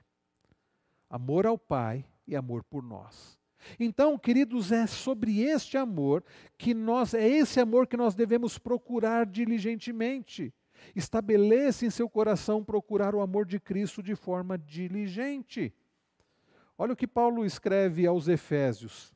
[1.09, 3.39] Amor ao Pai e amor por nós.
[3.79, 6.25] Então, queridos, é sobre este amor
[6.59, 10.53] que nós, é esse amor que nós devemos procurar diligentemente.
[10.97, 15.73] Estabeleça em seu coração procurar o amor de Cristo de forma diligente.
[16.77, 19.13] Olha o que Paulo escreve aos Efésios.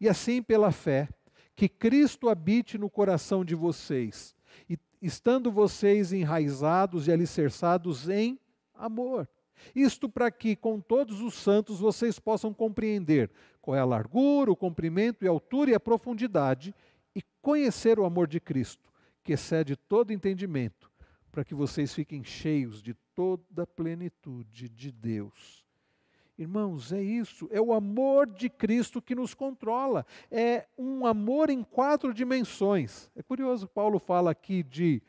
[0.00, 1.08] E assim, pela fé,
[1.54, 4.34] que Cristo habite no coração de vocês,
[4.68, 8.38] e estando vocês enraizados e alicerçados em
[8.74, 9.28] amor.
[9.74, 13.30] Isto para que, com todos os santos, vocês possam compreender
[13.60, 16.74] qual é a largura, o comprimento e a altura e a profundidade,
[17.14, 18.90] e conhecer o amor de Cristo,
[19.22, 20.90] que excede todo entendimento,
[21.30, 25.61] para que vocês fiquem cheios de toda a plenitude de Deus.
[26.38, 30.06] Irmãos, é isso, é o amor de Cristo que nos controla.
[30.30, 33.10] É um amor em quatro dimensões.
[33.14, 35.02] É curioso, Paulo fala aqui de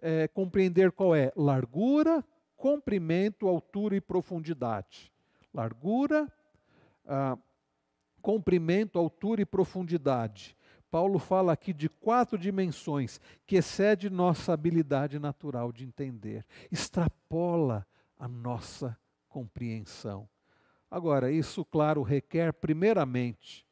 [0.00, 2.24] é, compreender qual é largura,
[2.56, 5.12] comprimento, altura e profundidade.
[5.52, 6.30] Largura,
[7.06, 7.36] ah,
[8.20, 10.56] comprimento, altura e profundidade.
[10.90, 17.86] Paulo fala aqui de quatro dimensões que excede nossa habilidade natural de entender, extrapola
[18.18, 18.98] a nossa
[19.28, 20.28] compreensão.
[20.90, 23.66] Agora, isso, claro, requer, primeiramente,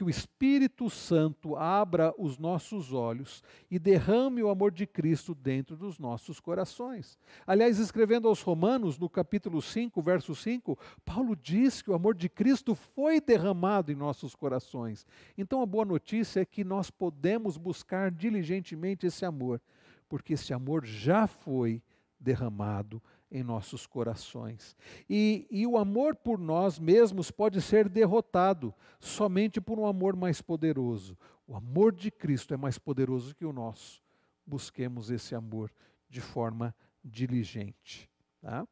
[0.00, 5.76] que o Espírito Santo abra os nossos olhos e derrame o amor de Cristo dentro
[5.76, 7.18] dos nossos corações.
[7.46, 12.30] Aliás, escrevendo aos Romanos, no capítulo 5, verso 5, Paulo diz que o amor de
[12.30, 15.04] Cristo foi derramado em nossos corações.
[15.36, 19.60] Então, a boa notícia é que nós podemos buscar diligentemente esse amor,
[20.08, 21.82] porque esse amor já foi
[22.18, 24.76] derramado em nossos corações.
[25.08, 30.42] E, e o amor por nós mesmos pode ser derrotado somente por um amor mais
[30.42, 31.16] poderoso.
[31.46, 34.02] O amor de Cristo é mais poderoso que o nosso.
[34.44, 35.70] Busquemos esse amor
[36.08, 36.74] de forma
[37.04, 38.10] diligente.
[38.40, 38.66] Tá?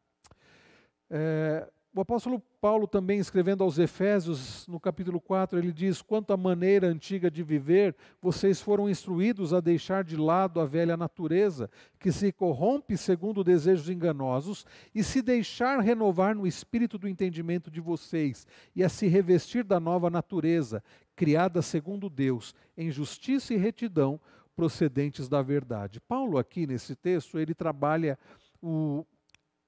[1.11, 6.37] É, o apóstolo Paulo, também escrevendo aos Efésios, no capítulo 4, ele diz: Quanto à
[6.37, 7.93] maneira antiga de viver,
[8.23, 11.69] vocês foram instruídos a deixar de lado a velha natureza,
[11.99, 17.81] que se corrompe segundo desejos enganosos, e se deixar renovar no espírito do entendimento de
[17.81, 18.47] vocês,
[18.77, 20.85] e a se revestir da nova natureza,
[21.17, 24.21] criada segundo Deus, em justiça e retidão,
[24.55, 26.01] procedentes da verdade.
[26.01, 28.17] Paulo, aqui nesse texto, ele trabalha
[28.63, 29.05] o,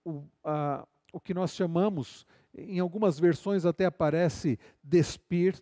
[0.05, 5.61] o, a, o que nós chamamos, em algumas versões até aparece despir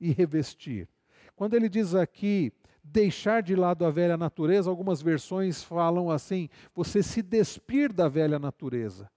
[0.00, 0.88] e revestir.
[1.36, 7.02] Quando ele diz aqui deixar de lado a velha natureza, algumas versões falam assim: você
[7.02, 9.10] se despir da velha natureza.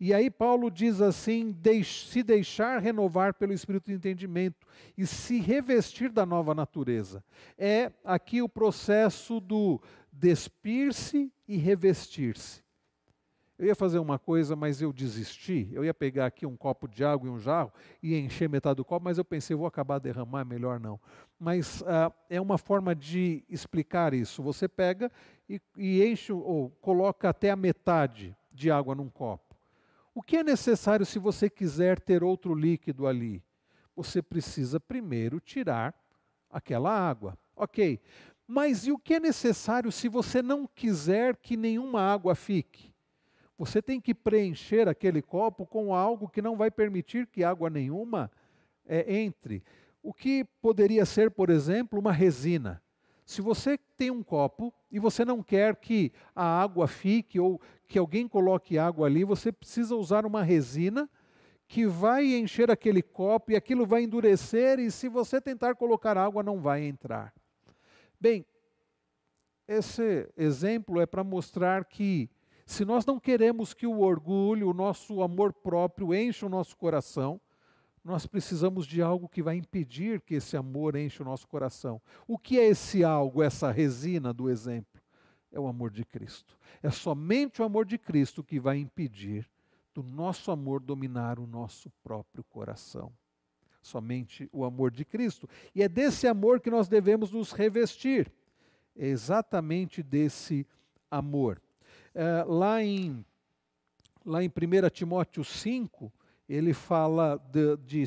[0.00, 1.54] E aí Paulo diz assim:
[1.84, 4.66] se deixar renovar pelo espírito de entendimento
[4.96, 7.24] e se revestir da nova natureza.
[7.56, 9.80] É aqui o processo do
[10.12, 12.63] despir-se e revestir-se.
[13.56, 15.68] Eu ia fazer uma coisa, mas eu desisti.
[15.72, 18.84] Eu ia pegar aqui um copo de água e um jarro e encher metade do
[18.84, 20.98] copo, mas eu pensei, vou acabar de derramar, melhor não.
[21.38, 24.42] Mas uh, é uma forma de explicar isso.
[24.42, 25.10] Você pega
[25.48, 29.54] e, e enche ou coloca até a metade de água num copo.
[30.12, 33.42] O que é necessário se você quiser ter outro líquido ali?
[33.94, 35.94] Você precisa primeiro tirar
[36.50, 37.38] aquela água.
[37.56, 38.00] Ok.
[38.46, 42.93] Mas e o que é necessário se você não quiser que nenhuma água fique?
[43.56, 48.30] Você tem que preencher aquele copo com algo que não vai permitir que água nenhuma
[48.84, 49.62] é, entre.
[50.02, 52.82] O que poderia ser, por exemplo, uma resina.
[53.24, 57.98] Se você tem um copo e você não quer que a água fique ou que
[57.98, 61.08] alguém coloque água ali, você precisa usar uma resina
[61.66, 66.42] que vai encher aquele copo e aquilo vai endurecer e se você tentar colocar água
[66.42, 67.32] não vai entrar.
[68.20, 68.44] Bem,
[69.66, 72.28] esse exemplo é para mostrar que
[72.66, 77.40] se nós não queremos que o orgulho, o nosso amor próprio encha o nosso coração,
[78.04, 82.00] nós precisamos de algo que vai impedir que esse amor encha o nosso coração.
[82.26, 85.00] O que é esse algo, essa resina do exemplo?
[85.50, 86.58] É o amor de Cristo.
[86.82, 89.48] É somente o amor de Cristo que vai impedir
[89.94, 93.12] do nosso amor dominar o nosso próprio coração.
[93.80, 95.48] Somente o amor de Cristo.
[95.74, 98.30] E é desse amor que nós devemos nos revestir.
[98.96, 100.66] É exatamente desse
[101.10, 101.60] amor.
[102.14, 103.24] É, lá, em,
[104.24, 106.12] lá em 1 Timóteo 5,
[106.48, 108.04] ele fala de, de,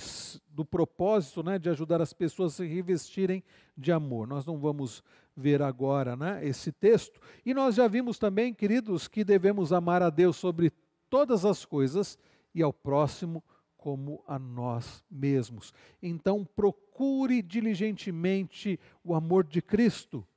[0.50, 3.44] do propósito né, de ajudar as pessoas a se revestirem
[3.78, 4.28] de amor.
[4.28, 5.04] Nós não vamos
[5.36, 7.20] ver agora né, esse texto.
[7.46, 10.72] E nós já vimos também, queridos, que devemos amar a Deus sobre
[11.10, 12.18] todas as coisas
[12.54, 13.44] e ao próximo
[13.76, 15.74] como a nós mesmos.
[16.02, 20.28] Então, procure diligentemente o amor de Cristo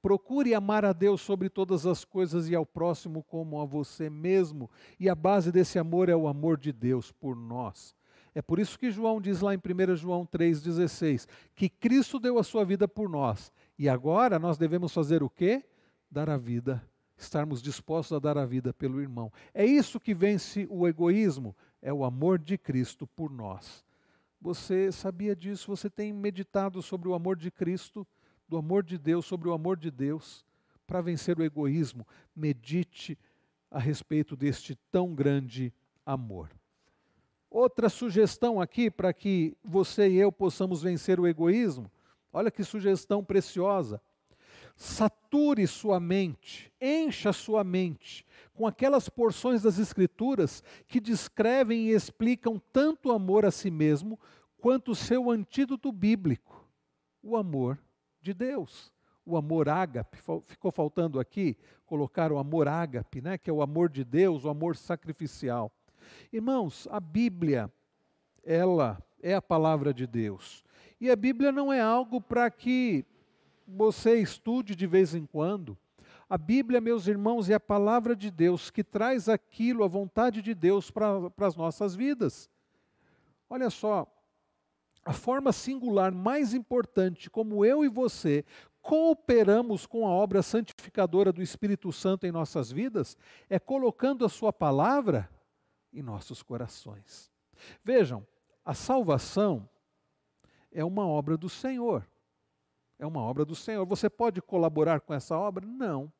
[0.00, 4.70] Procure amar a Deus sobre todas as coisas e ao próximo como a você mesmo.
[4.98, 7.96] E a base desse amor é o amor de Deus por nós.
[8.34, 11.26] É por isso que João diz lá em 1 João 3,16
[11.56, 13.52] que Cristo deu a sua vida por nós.
[13.76, 15.64] E agora nós devemos fazer o quê?
[16.08, 16.80] Dar a vida,
[17.16, 19.32] estarmos dispostos a dar a vida pelo irmão.
[19.52, 23.84] É isso que vence o egoísmo, é o amor de Cristo por nós.
[24.40, 25.66] Você sabia disso?
[25.74, 28.06] Você tem meditado sobre o amor de Cristo?
[28.48, 30.44] Do amor de Deus, sobre o amor de Deus,
[30.86, 32.06] para vencer o egoísmo.
[32.34, 33.18] Medite
[33.70, 35.72] a respeito deste tão grande
[36.04, 36.50] amor.
[37.50, 41.90] Outra sugestão aqui para que você e eu possamos vencer o egoísmo.
[42.32, 44.00] Olha que sugestão preciosa.
[44.76, 48.24] Sature sua mente, encha sua mente
[48.54, 54.18] com aquelas porções das Escrituras que descrevem e explicam tanto o amor a si mesmo
[54.58, 56.68] quanto o seu antídoto bíblico,
[57.22, 57.78] o amor
[58.20, 58.92] de Deus.
[59.24, 63.88] O amor ágape, ficou faltando aqui colocar o amor ágape, né, que é o amor
[63.88, 65.70] de Deus, o amor sacrificial.
[66.32, 67.70] Irmãos, a Bíblia,
[68.44, 70.64] ela é a palavra de Deus.
[71.00, 73.04] E a Bíblia não é algo para que
[73.66, 75.76] você estude de vez em quando.
[76.28, 80.54] A Bíblia, meus irmãos, é a palavra de Deus que traz aquilo, a vontade de
[80.54, 82.50] Deus para as nossas vidas.
[83.48, 84.06] Olha só,
[85.08, 88.44] a forma singular mais importante como eu e você
[88.82, 93.16] cooperamos com a obra santificadora do Espírito Santo em nossas vidas
[93.48, 95.26] é colocando a Sua palavra
[95.94, 97.32] em nossos corações.
[97.82, 98.26] Vejam,
[98.62, 99.66] a salvação
[100.70, 102.06] é uma obra do Senhor.
[102.98, 103.86] É uma obra do Senhor.
[103.86, 105.64] Você pode colaborar com essa obra?
[105.64, 106.12] Não.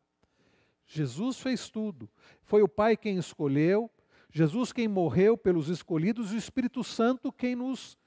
[0.87, 2.09] Jesus fez tudo.
[2.41, 3.91] Foi o Pai quem escolheu,
[4.31, 7.98] Jesus quem morreu pelos escolhidos, o Espírito Santo quem nos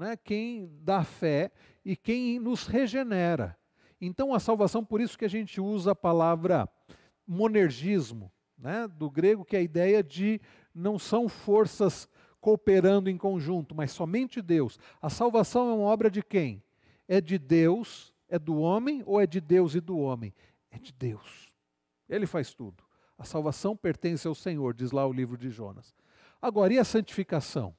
[0.00, 1.52] né, quem dá fé
[1.84, 3.54] e quem nos regenera.
[4.00, 6.66] Então a salvação, por isso que a gente usa a palavra
[7.26, 10.40] monergismo, né, do grego, que é a ideia de
[10.74, 12.08] não são forças
[12.40, 14.78] cooperando em conjunto, mas somente Deus.
[15.02, 16.62] A salvação é uma obra de quem?
[17.06, 20.32] É de Deus, é do homem ou é de Deus e do homem?
[20.70, 21.52] É de Deus.
[22.08, 22.82] Ele faz tudo.
[23.18, 25.94] A salvação pertence ao Senhor, diz lá o livro de Jonas.
[26.40, 27.74] Agora, e a santificação?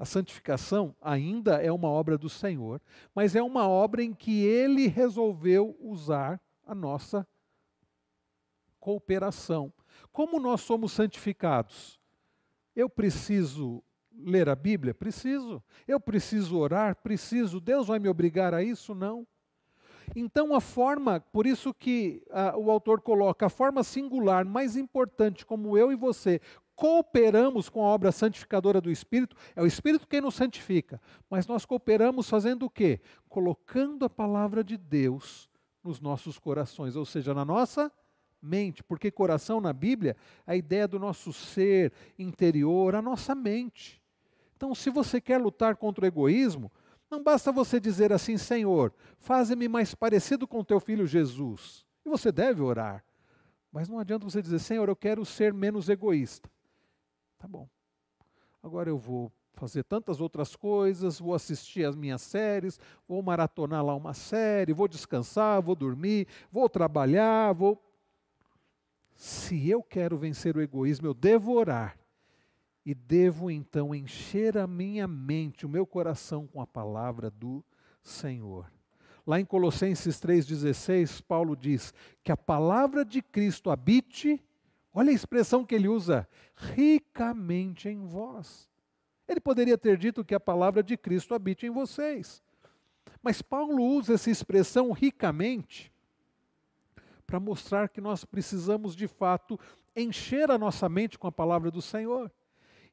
[0.00, 2.80] A santificação ainda é uma obra do Senhor,
[3.14, 7.28] mas é uma obra em que Ele resolveu usar a nossa
[8.80, 9.70] cooperação.
[10.10, 12.00] Como nós somos santificados?
[12.74, 14.94] Eu preciso ler a Bíblia?
[14.94, 15.62] Preciso.
[15.86, 16.96] Eu preciso orar?
[16.96, 17.60] Preciso.
[17.60, 18.94] Deus vai me obrigar a isso?
[18.94, 19.26] Não.
[20.16, 25.46] Então, a forma, por isso que uh, o autor coloca, a forma singular mais importante,
[25.46, 26.40] como eu e você
[26.80, 31.66] cooperamos com a obra santificadora do Espírito, é o Espírito quem nos santifica, mas nós
[31.66, 33.02] cooperamos fazendo o quê?
[33.28, 35.50] Colocando a palavra de Deus
[35.84, 37.92] nos nossos corações, ou seja, na nossa
[38.40, 40.16] mente, porque coração na Bíblia
[40.46, 44.02] é a ideia do nosso ser interior, a nossa mente.
[44.56, 46.72] Então, se você quer lutar contra o egoísmo,
[47.10, 51.84] não basta você dizer assim, Senhor, faze-me mais parecido com teu filho Jesus.
[52.06, 53.04] E você deve orar.
[53.70, 56.48] Mas não adianta você dizer, Senhor, eu quero ser menos egoísta.
[57.40, 57.66] Tá bom.
[58.62, 62.78] Agora eu vou fazer tantas outras coisas, vou assistir as minhas séries,
[63.08, 67.82] vou maratonar lá uma série, vou descansar, vou dormir, vou trabalhar, vou.
[69.14, 71.98] Se eu quero vencer o egoísmo, eu devo orar.
[72.84, 77.64] E devo então encher a minha mente, o meu coração com a palavra do
[78.02, 78.70] Senhor.
[79.26, 84.42] Lá em Colossenses 3,16, Paulo diz que a palavra de Cristo habite
[84.92, 88.68] Olha a expressão que ele usa: ricamente em vós.
[89.28, 92.42] Ele poderia ter dito que a palavra de Cristo habite em vocês.
[93.22, 95.92] Mas Paulo usa essa expressão ricamente
[97.26, 99.58] para mostrar que nós precisamos de fato
[99.94, 102.30] encher a nossa mente com a palavra do Senhor.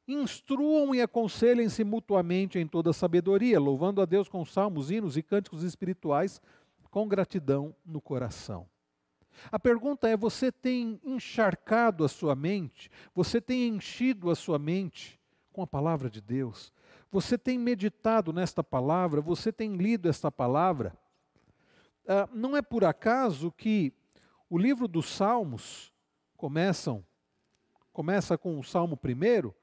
[0.06, 5.64] Instruam e aconselhem-se mutuamente em toda sabedoria, louvando a Deus com salmos, hinos e cânticos
[5.64, 6.40] espirituais,
[6.90, 8.66] com gratidão no coração.
[9.50, 12.90] A pergunta é: você tem encharcado a sua mente?
[13.14, 15.18] Você tem enchido a sua mente
[15.52, 16.72] com a palavra de Deus?
[17.10, 19.20] Você tem meditado nesta palavra?
[19.20, 20.96] Você tem lido esta palavra?
[22.06, 23.92] Ah, não é por acaso que
[24.48, 25.92] o livro dos Salmos
[26.36, 27.04] começam,
[27.92, 29.54] começa com o Salmo primeiro,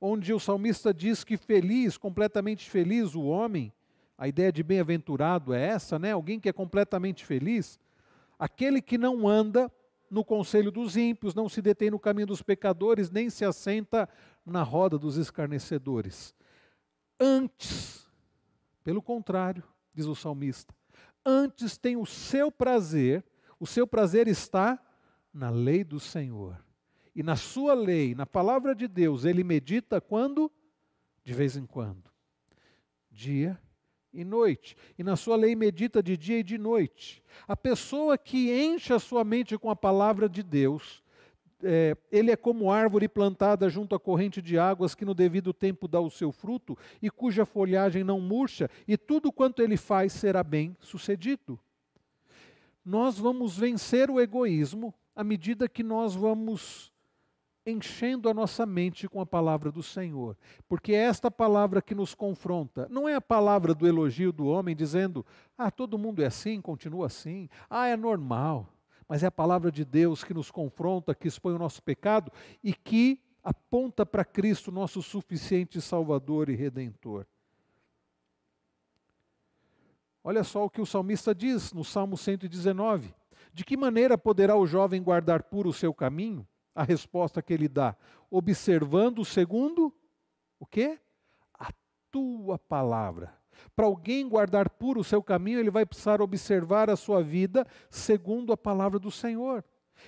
[0.00, 3.72] onde o salmista diz que feliz, completamente feliz o homem,
[4.18, 6.12] a ideia de bem-aventurado é essa, né?
[6.12, 7.80] Alguém que é completamente feliz.
[8.38, 9.70] Aquele que não anda
[10.10, 14.08] no conselho dos ímpios, não se detém no caminho dos pecadores, nem se assenta
[14.44, 16.34] na roda dos escarnecedores.
[17.18, 18.08] Antes,
[18.82, 19.62] pelo contrário,
[19.92, 20.74] diz o salmista,
[21.24, 23.24] antes tem o seu prazer,
[23.58, 24.78] o seu prazer está
[25.32, 26.62] na lei do Senhor.
[27.14, 30.50] E na sua lei, na palavra de Deus, ele medita quando?
[31.24, 32.10] De vez em quando.
[33.10, 33.58] Dia
[34.14, 37.22] e noite, e na sua lei medita de dia e de noite.
[37.46, 41.02] A pessoa que enche a sua mente com a palavra de Deus,
[41.62, 45.88] é, ele é como árvore plantada junto à corrente de águas que no devido tempo
[45.88, 50.42] dá o seu fruto e cuja folhagem não murcha, e tudo quanto ele faz será
[50.44, 51.58] bem sucedido.
[52.84, 56.93] Nós vamos vencer o egoísmo à medida que nós vamos
[57.66, 60.36] enchendo a nossa mente com a palavra do Senhor,
[60.68, 62.86] porque é esta palavra que nos confronta.
[62.90, 65.24] Não é a palavra do elogio do homem dizendo,
[65.56, 68.68] ah, todo mundo é assim, continua assim, ah, é normal.
[69.08, 72.30] Mas é a palavra de Deus que nos confronta, que expõe o nosso pecado
[72.62, 77.26] e que aponta para Cristo, nosso suficiente Salvador e Redentor.
[80.22, 83.14] Olha só o que o salmista diz no Salmo 119:
[83.52, 86.46] De que maneira poderá o jovem guardar puro o seu caminho?
[86.74, 87.96] A resposta que ele dá?
[88.30, 89.94] Observando segundo
[90.58, 90.98] o quê?
[91.58, 91.70] A
[92.10, 93.34] tua palavra.
[93.74, 98.52] Para alguém guardar puro o seu caminho, ele vai precisar observar a sua vida segundo
[98.52, 99.64] a palavra do Senhor.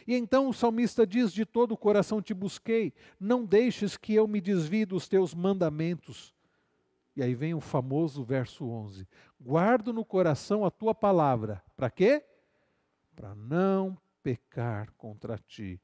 [0.06, 4.26] E então o salmista diz: De todo o coração te busquei, não deixes que eu
[4.26, 6.34] me desvie dos teus mandamentos.
[7.14, 9.06] E aí vem o famoso verso 11:
[9.40, 11.62] Guardo no coração a tua palavra.
[11.76, 12.24] Para quê?
[13.14, 15.80] Para não pecar contra ti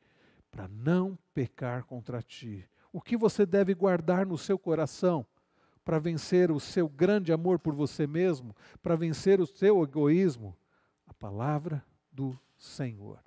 [0.53, 2.69] para não pecar contra ti.
[2.93, 5.27] O que você deve guardar no seu coração
[5.83, 10.55] para vencer o seu grande amor por você mesmo, para vencer o seu egoísmo?
[11.07, 11.83] A palavra
[12.13, 13.19] do Senhor.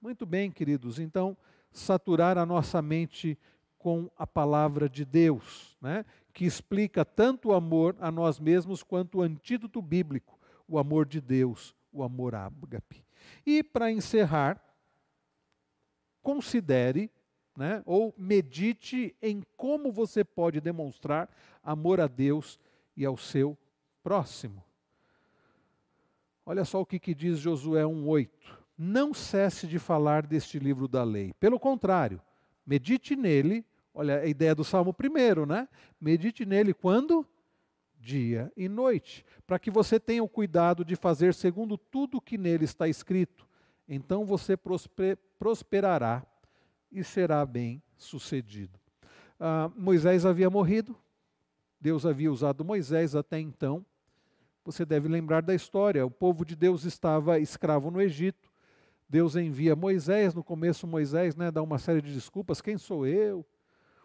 [0.00, 1.36] Muito bem, queridos, então,
[1.70, 3.38] saturar a nossa mente
[3.78, 6.04] com a palavra de Deus, né?
[6.32, 11.20] que explica tanto o amor a nós mesmos quanto o antídoto bíblico, o amor de
[11.20, 13.04] Deus, o amor ágape.
[13.44, 14.60] E para encerrar,
[16.22, 17.10] considere
[17.56, 21.28] né, ou medite em como você pode demonstrar
[21.62, 22.58] amor a Deus
[22.96, 23.56] e ao seu
[24.02, 24.64] próximo.
[26.46, 28.30] Olha só o que, que diz Josué 1,8.
[28.76, 31.32] Não cesse de falar deste livro da lei.
[31.38, 32.20] Pelo contrário,
[32.66, 33.64] medite nele,
[33.94, 35.68] Olha a ideia do Salmo primeiro, né?
[36.00, 37.26] Medite nele quando?
[38.00, 42.64] Dia e noite, para que você tenha o cuidado de fazer segundo tudo que nele
[42.64, 43.46] está escrito.
[43.94, 44.56] Então você
[45.38, 46.24] prosperará
[46.90, 48.80] e será bem sucedido.
[49.38, 50.96] Ah, Moisés havia morrido,
[51.78, 53.84] Deus havia usado Moisés até então.
[54.64, 58.50] Você deve lembrar da história: o povo de Deus estava escravo no Egito.
[59.06, 63.44] Deus envia Moisés, no começo Moisés né, dá uma série de desculpas, quem sou eu?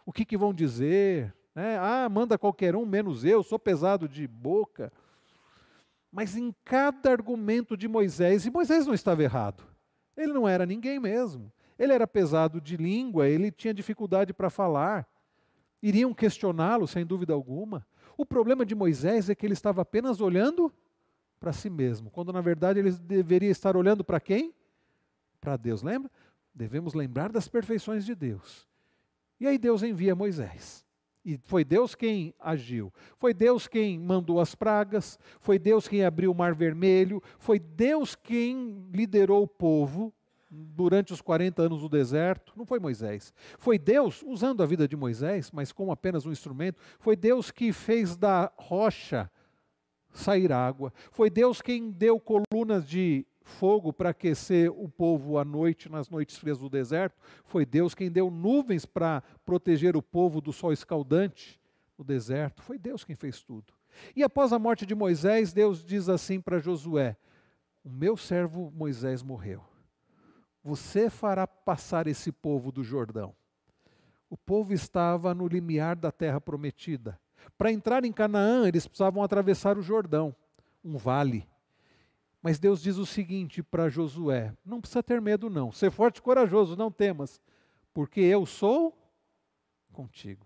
[0.05, 1.33] O que, que vão dizer?
[1.55, 1.77] Né?
[1.79, 4.91] Ah, manda qualquer um, menos eu, sou pesado de boca.
[6.11, 9.76] Mas em cada argumento de Moisés, e Moisés não estava errado,
[10.17, 11.51] ele não era ninguém mesmo.
[11.77, 15.07] Ele era pesado de língua, ele tinha dificuldade para falar.
[15.81, 17.85] Iriam questioná-lo, sem dúvida alguma.
[18.17, 20.73] O problema de Moisés é que ele estava apenas olhando
[21.39, 24.53] para si mesmo, quando na verdade ele deveria estar olhando para quem?
[25.39, 25.81] para Deus.
[25.81, 26.11] Lembra?
[26.53, 28.67] Devemos lembrar das perfeições de Deus.
[29.39, 30.85] E aí Deus envia Moisés.
[31.27, 32.89] E foi Deus quem agiu.
[33.17, 35.19] Foi Deus quem mandou as pragas.
[35.41, 37.21] Foi Deus quem abriu o mar vermelho.
[37.37, 40.13] Foi Deus quem liderou o povo
[40.49, 42.53] durante os 40 anos do deserto.
[42.55, 43.33] Não foi Moisés.
[43.57, 46.79] Foi Deus, usando a vida de Moisés, mas como apenas um instrumento.
[46.97, 49.29] Foi Deus que fez da rocha
[50.13, 50.93] sair água.
[51.11, 56.37] Foi Deus quem deu colunas de fogo para aquecer o povo à noite, nas noites
[56.37, 57.15] frias do deserto.
[57.45, 61.59] Foi Deus quem deu nuvens para proteger o povo do sol escaldante
[61.97, 62.61] no deserto.
[62.61, 63.73] Foi Deus quem fez tudo.
[64.15, 67.17] E após a morte de Moisés, Deus diz assim para Josué:
[67.83, 69.63] O meu servo Moisés morreu.
[70.63, 73.33] Você fará passar esse povo do Jordão.
[74.29, 77.17] O povo estava no limiar da terra prometida.
[77.57, 80.35] Para entrar em Canaã, eles precisavam atravessar o Jordão,
[80.83, 81.47] um vale.
[82.41, 85.71] Mas Deus diz o seguinte para Josué: não precisa ter medo, não.
[85.71, 87.41] Ser forte e corajoso, não temas,
[87.93, 88.97] porque eu sou
[89.91, 90.45] contigo.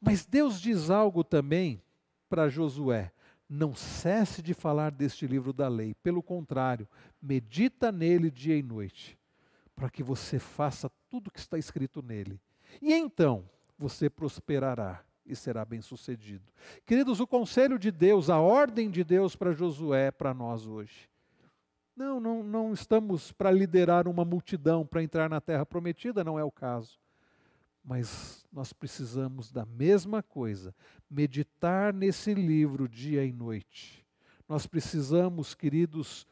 [0.00, 1.82] Mas Deus diz algo também
[2.28, 3.12] para Josué:
[3.48, 5.94] não cesse de falar deste livro da lei.
[5.94, 6.88] Pelo contrário,
[7.20, 9.18] medita nele dia e noite,
[9.74, 12.40] para que você faça tudo o que está escrito nele.
[12.82, 16.44] E então você prosperará e será bem-sucedido.
[16.86, 21.08] Queridos, o conselho de Deus, a ordem de Deus para Josué para nós hoje.
[21.94, 26.44] Não, não, não estamos para liderar uma multidão para entrar na terra prometida, não é
[26.44, 26.98] o caso.
[27.84, 30.74] Mas nós precisamos da mesma coisa,
[31.10, 34.06] meditar nesse livro dia e noite.
[34.48, 36.26] Nós precisamos, queridos,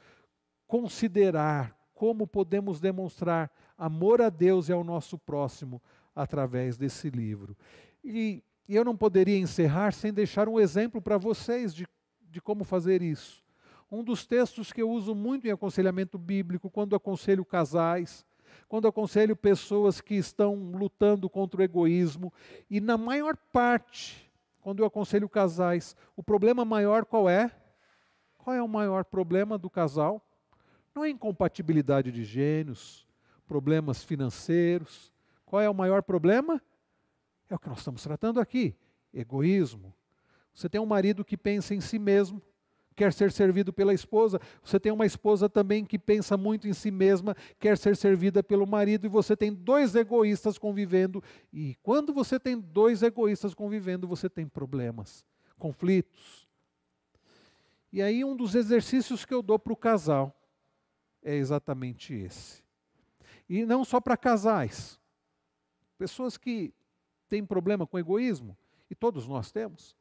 [0.67, 5.83] considerar como podemos demonstrar amor a Deus e ao nosso próximo
[6.15, 7.57] através desse livro.
[8.05, 11.87] E e eu não poderia encerrar sem deixar um exemplo para vocês de,
[12.31, 13.45] de como fazer isso.
[13.91, 18.27] Um dos textos que eu uso muito em aconselhamento bíblico, quando aconselho casais,
[18.69, 22.33] quando aconselho pessoas que estão lutando contra o egoísmo,
[22.69, 27.51] e na maior parte, quando eu aconselho casais, o problema maior qual é?
[28.39, 30.21] Qual é o maior problema do casal?
[30.95, 33.07] Não é incompatibilidade de gênios,
[33.47, 35.13] problemas financeiros.
[35.45, 36.61] Qual é o maior problema?
[37.49, 38.75] É o que nós estamos tratando aqui:
[39.13, 39.95] egoísmo.
[40.53, 42.41] Você tem um marido que pensa em si mesmo,
[42.97, 44.41] quer ser servido pela esposa.
[44.63, 48.67] Você tem uma esposa também que pensa muito em si mesma, quer ser servida pelo
[48.67, 49.05] marido.
[49.05, 51.23] E você tem dois egoístas convivendo.
[51.53, 55.27] E quando você tem dois egoístas convivendo, você tem problemas,
[55.59, 56.49] conflitos.
[57.93, 60.35] E aí, um dos exercícios que eu dou para o casal
[61.23, 62.65] é exatamente esse.
[63.49, 64.99] E não só para casais,
[65.99, 66.73] pessoas que
[67.29, 68.57] tem problema com egoísmo,
[68.91, 69.97] e todos nós temos,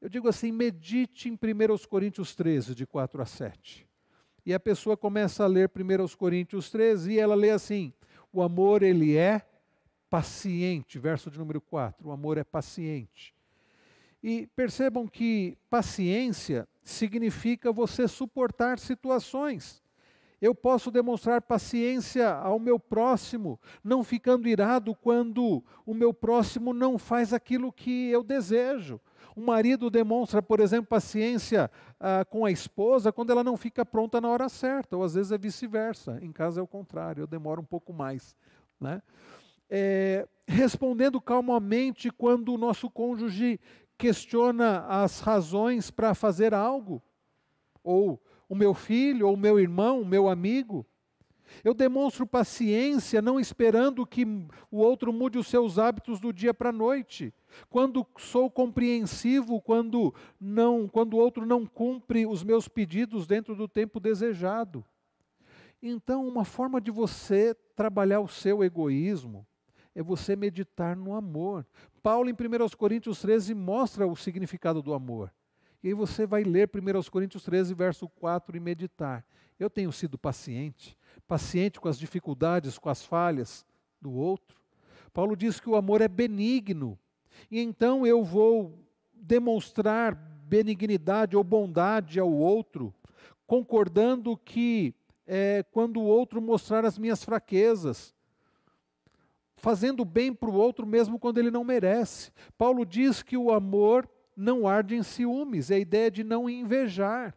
[0.00, 3.86] eu digo assim: medite em 1 Coríntios 13, de 4 a 7.
[4.44, 7.92] E a pessoa começa a ler 1 Coríntios 13 e ela lê assim:
[8.32, 9.46] o amor, ele é
[10.10, 13.34] paciente, verso de número 4, o amor é paciente.
[14.22, 19.81] E percebam que paciência significa você suportar situações.
[20.42, 26.98] Eu posso demonstrar paciência ao meu próximo, não ficando irado quando o meu próximo não
[26.98, 29.00] faz aquilo que eu desejo.
[29.36, 31.70] Um marido demonstra, por exemplo, paciência
[32.00, 35.30] ah, com a esposa quando ela não fica pronta na hora certa, ou às vezes
[35.30, 36.18] é vice-versa.
[36.20, 38.34] Em casa é o contrário, eu demoro um pouco mais.
[38.80, 39.00] Né?
[39.70, 43.60] É, respondendo calmamente quando o nosso cônjuge
[43.96, 47.00] questiona as razões para fazer algo,
[47.84, 48.20] ou
[48.52, 50.84] o meu filho, ou o meu irmão, o meu amigo.
[51.64, 54.26] Eu demonstro paciência, não esperando que
[54.70, 57.32] o outro mude os seus hábitos do dia para a noite.
[57.70, 63.66] Quando sou compreensivo, quando não, quando o outro não cumpre os meus pedidos dentro do
[63.66, 64.84] tempo desejado.
[65.82, 69.46] Então, uma forma de você trabalhar o seu egoísmo
[69.94, 71.66] é você meditar no amor.
[72.02, 75.32] Paulo, em 1 Coríntios 13, mostra o significado do amor.
[75.82, 79.24] E aí você vai ler 1 Coríntios 13, verso 4 e meditar.
[79.58, 83.66] Eu tenho sido paciente, paciente com as dificuldades, com as falhas
[84.00, 84.60] do outro.
[85.12, 86.98] Paulo diz que o amor é benigno.
[87.50, 88.78] E então eu vou
[89.12, 92.94] demonstrar benignidade ou bondade ao outro,
[93.46, 94.94] concordando que
[95.26, 98.14] é, quando o outro mostrar as minhas fraquezas,
[99.56, 102.32] fazendo bem para o outro mesmo quando ele não merece.
[102.58, 107.34] Paulo diz que o amor não arde em ciúmes, é a ideia de não invejar.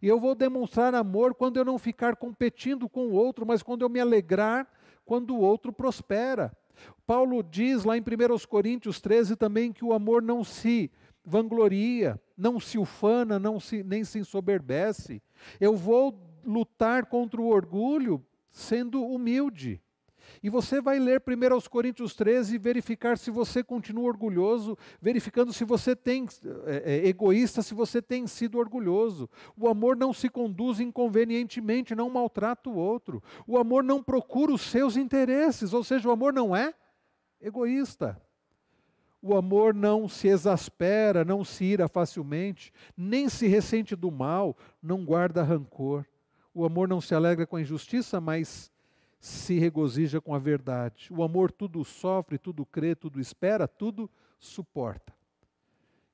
[0.00, 3.82] E eu vou demonstrar amor quando eu não ficar competindo com o outro, mas quando
[3.82, 4.68] eu me alegrar
[5.04, 6.56] quando o outro prospera.
[7.06, 10.90] Paulo diz lá em 1 Coríntios 13 também que o amor não se
[11.24, 15.22] vangloria, não se ufana, não se, nem se ensoberbece.
[15.60, 19.80] Eu vou lutar contra o orgulho sendo humilde.
[20.42, 25.64] E você vai ler 1 Coríntios 13 e verificar se você continua orgulhoso, verificando se
[25.64, 26.26] você tem
[26.66, 29.28] é, é, egoísta, se você tem sido orgulhoso.
[29.56, 33.22] O amor não se conduz inconvenientemente, não maltrata o outro.
[33.46, 36.74] O amor não procura os seus interesses, ou seja, o amor não é
[37.40, 38.20] egoísta.
[39.24, 45.04] O amor não se exaspera, não se ira facilmente, nem se ressente do mal, não
[45.04, 46.04] guarda rancor.
[46.52, 48.71] O amor não se alegra com a injustiça, mas
[49.22, 51.06] se regozija com a verdade.
[51.12, 55.14] O amor tudo sofre, tudo crê, tudo espera, tudo suporta.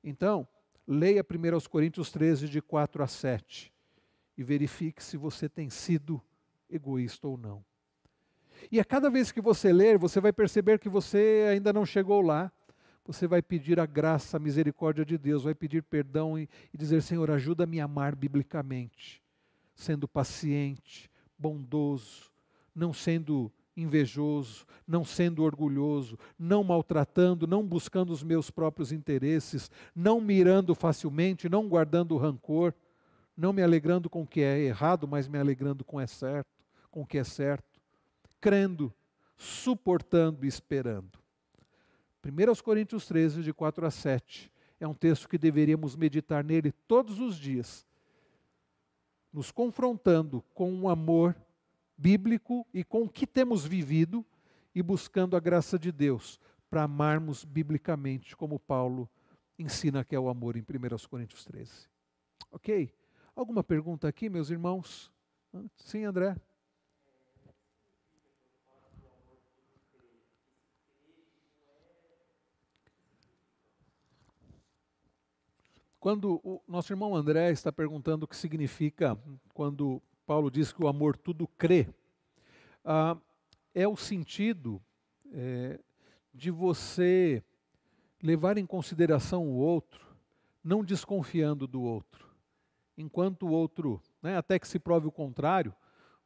[0.04, 0.46] Então,
[0.86, 3.72] leia 1 Coríntios 13, de 4 a 7,
[4.36, 6.22] e verifique se você tem sido
[6.68, 7.64] egoísta ou não.
[8.70, 12.20] E a cada vez que você ler, você vai perceber que você ainda não chegou
[12.20, 12.52] lá.
[13.06, 17.00] Você vai pedir a graça, a misericórdia de Deus, vai pedir perdão e, e dizer:
[17.00, 19.22] Senhor, ajuda-me a amar biblicamente,
[19.74, 22.28] sendo paciente, bondoso,
[22.78, 30.20] não sendo invejoso, não sendo orgulhoso, não maltratando, não buscando os meus próprios interesses, não
[30.20, 32.72] mirando facilmente, não guardando rancor,
[33.36, 36.50] não me alegrando com o que é errado, mas me alegrando com, é certo,
[36.90, 37.80] com o que é certo,
[38.40, 38.92] crendo,
[39.36, 41.18] suportando e esperando.
[42.24, 47.20] 1 Coríntios 13, de 4 a 7, é um texto que deveríamos meditar nele todos
[47.20, 47.86] os dias,
[49.32, 51.36] nos confrontando com um amor
[51.98, 54.24] bíblico e com o que temos vivido
[54.72, 56.38] e buscando a graça de Deus
[56.70, 59.10] para amarmos biblicamente, como Paulo
[59.58, 61.88] ensina que é o amor em 1 Coríntios 13.
[62.52, 62.94] Ok?
[63.34, 65.12] Alguma pergunta aqui, meus irmãos?
[65.76, 66.36] Sim, André?
[75.98, 79.18] Quando o nosso irmão André está perguntando o que significa
[79.52, 81.88] quando Paulo diz que o amor tudo crê,
[82.84, 83.16] ah,
[83.74, 84.78] é o sentido
[85.32, 85.80] é,
[86.34, 87.42] de você
[88.22, 90.04] levar em consideração o outro,
[90.62, 92.28] não desconfiando do outro.
[92.94, 95.74] Enquanto o outro, né, até que se prove o contrário,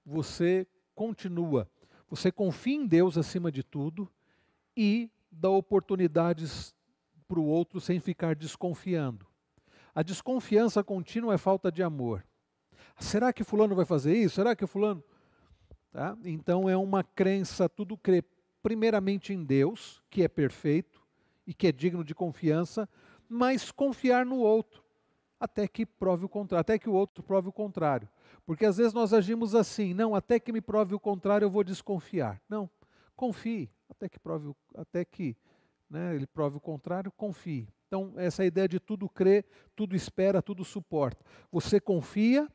[0.05, 0.67] você
[0.97, 1.71] continua,
[2.11, 4.11] você confia em Deus acima de tudo
[4.77, 6.75] e dá oportunidades
[7.29, 9.25] para o outro sem ficar desconfiando.
[9.95, 12.27] A desconfiança contínua é falta de amor.
[13.03, 14.37] Será que fulano vai fazer isso?
[14.37, 15.03] Será que fulano?
[15.91, 16.17] Tá?
[16.25, 18.25] Então é uma crença, tudo crê
[18.63, 21.03] primeiramente em Deus, que é perfeito
[21.47, 22.89] e que é digno de confiança,
[23.29, 24.83] mas confiar no outro,
[25.39, 28.09] até que prove o contrário, até que o outro prove o contrário.
[28.47, 31.65] Porque às vezes nós agimos assim, não, até que me prove o contrário eu vou
[31.65, 32.41] desconfiar.
[32.49, 32.71] Não,
[33.17, 35.37] confie, até que prove, até que
[35.91, 37.69] né, ele prove o contrário, confie.
[37.89, 39.45] Então, essa ideia de tudo crê,
[39.77, 41.23] tudo espera, tudo suporta.
[41.51, 42.49] Você confia,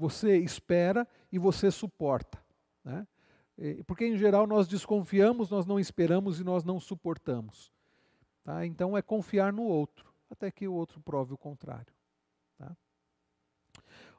[0.00, 2.42] você espera e você suporta.
[2.82, 3.06] Né?
[3.86, 7.70] Porque, em geral, nós desconfiamos, nós não esperamos e nós não suportamos.
[8.42, 8.64] Tá?
[8.64, 11.92] Então, é confiar no outro, até que o outro prove o contrário.
[12.56, 12.74] Tá?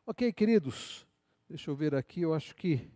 [0.06, 1.08] Ok, queridos,
[1.50, 2.88] deixa eu ver aqui, eu acho que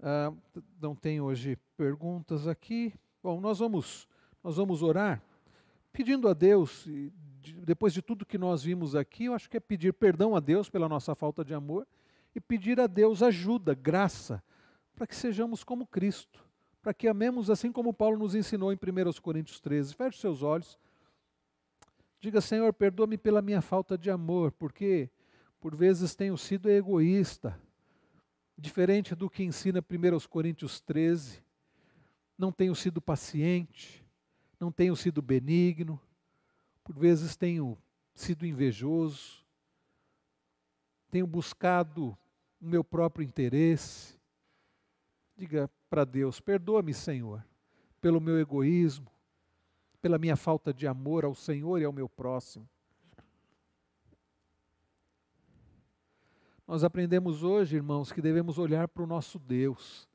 [0.00, 0.32] ah,
[0.80, 2.94] não tem hoje perguntas aqui.
[3.20, 4.06] Bom, nós vamos,
[4.44, 5.20] nós vamos orar
[5.92, 6.86] pedindo a Deus
[7.64, 10.68] depois de tudo que nós vimos aqui, eu acho que é pedir perdão a Deus
[10.68, 11.86] pela nossa falta de amor
[12.34, 14.42] e pedir a Deus ajuda, graça,
[14.94, 16.44] para que sejamos como Cristo,
[16.82, 19.94] para que amemos assim como Paulo nos ensinou em 1 Coríntios 13.
[19.94, 20.78] Feche seus olhos.
[22.20, 25.08] Diga, Senhor, perdoa-me pela minha falta de amor, porque
[25.60, 27.60] por vezes tenho sido egoísta,
[28.56, 31.42] diferente do que ensina 1 Coríntios 13.
[32.36, 34.04] Não tenho sido paciente,
[34.58, 36.00] não tenho sido benigno,
[36.88, 37.76] por vezes tenho
[38.14, 39.44] sido invejoso,
[41.10, 42.16] tenho buscado
[42.58, 44.18] o meu próprio interesse.
[45.36, 47.44] Diga para Deus: perdoa-me, Senhor,
[48.00, 49.06] pelo meu egoísmo,
[50.00, 52.66] pela minha falta de amor ao Senhor e ao meu próximo.
[56.66, 60.08] Nós aprendemos hoje, irmãos, que devemos olhar para o nosso Deus.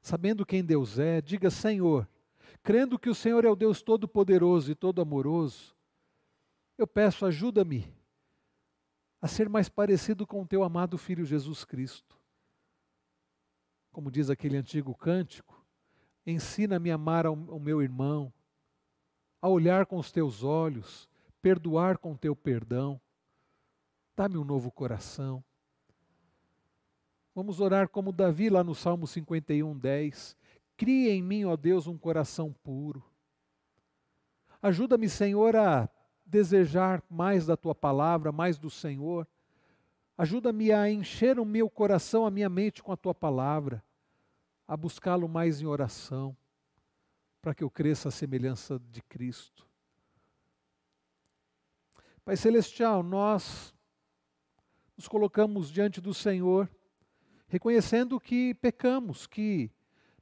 [0.00, 2.08] Sabendo quem Deus é, diga: Senhor,
[2.62, 5.76] crendo que o Senhor é o Deus todo-poderoso e todo-amoroso,
[6.78, 7.92] eu peço, ajuda-me
[9.20, 12.16] a ser mais parecido com o teu amado filho Jesus Cristo.
[13.90, 15.66] Como diz aquele antigo cântico,
[16.24, 18.32] ensina-me a amar ao meu irmão,
[19.42, 21.08] a olhar com os teus olhos,
[21.42, 23.00] perdoar com teu perdão.
[24.14, 25.42] Dá-me um novo coração.
[27.34, 30.36] Vamos orar como Davi lá no Salmo 51, 10.
[30.76, 33.04] Cria em mim, ó Deus, um coração puro.
[34.62, 35.88] Ajuda-me, Senhor, a
[36.28, 39.26] desejar mais da tua palavra, mais do Senhor.
[40.16, 43.82] Ajuda-me a encher o meu coração, a minha mente com a tua palavra,
[44.66, 46.36] a buscá-lo mais em oração,
[47.40, 49.66] para que eu cresça à semelhança de Cristo.
[52.24, 53.74] Pai Celestial, nós
[54.96, 56.68] nos colocamos diante do Senhor
[57.46, 59.70] reconhecendo que pecamos, que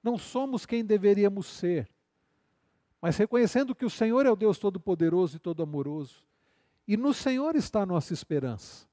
[0.02, 1.90] não somos quem deveríamos ser,
[3.00, 6.24] mas reconhecendo que o Senhor é o Deus Todo-Poderoso e Todo-Amoroso.
[6.88, 8.86] E no Senhor está a nossa esperança.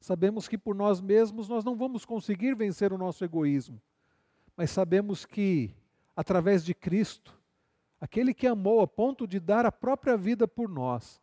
[0.00, 3.80] Sabemos que por nós mesmos nós não vamos conseguir vencer o nosso egoísmo,
[4.56, 5.74] mas sabemos que,
[6.16, 7.38] através de Cristo,
[8.00, 11.20] aquele que amou a ponto de dar a própria vida por nós,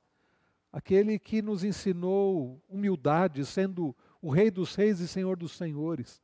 [0.71, 6.21] aquele que nos ensinou humildade, sendo o Rei dos Reis e Senhor dos Senhores,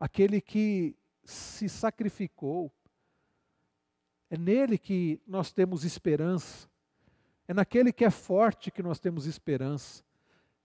[0.00, 2.72] aquele que se sacrificou.
[4.32, 6.66] É nele que nós temos esperança.
[7.46, 10.02] É naquele que é forte que nós temos esperança.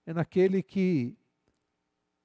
[0.06, 1.14] É naquele que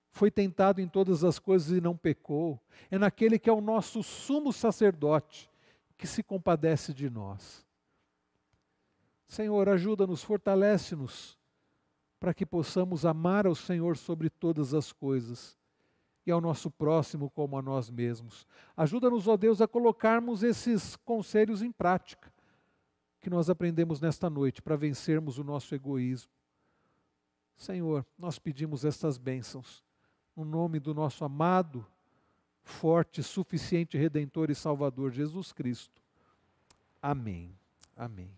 [0.10, 2.58] foi tentado em todas as coisas e não pecou.
[2.90, 5.52] É naquele que é o nosso sumo sacerdote
[5.98, 7.66] que se compadece de nós.
[9.28, 11.38] Senhor, ajuda-nos, fortalece-nos
[12.22, 15.58] para que possamos amar ao Senhor sobre todas as coisas
[16.26, 18.48] e ao nosso próximo como a nós mesmos.
[18.76, 22.32] Ajuda-nos, ó Deus, a colocarmos esses conselhos em prática
[23.20, 26.32] que nós aprendemos nesta noite para vencermos o nosso egoísmo.
[27.56, 29.84] Senhor, nós pedimos estas bênçãos
[30.36, 31.86] no nome do nosso amado,
[32.64, 36.02] forte, suficiente redentor e salvador Jesus Cristo.
[37.02, 37.56] Amém.
[37.96, 38.32] Amém.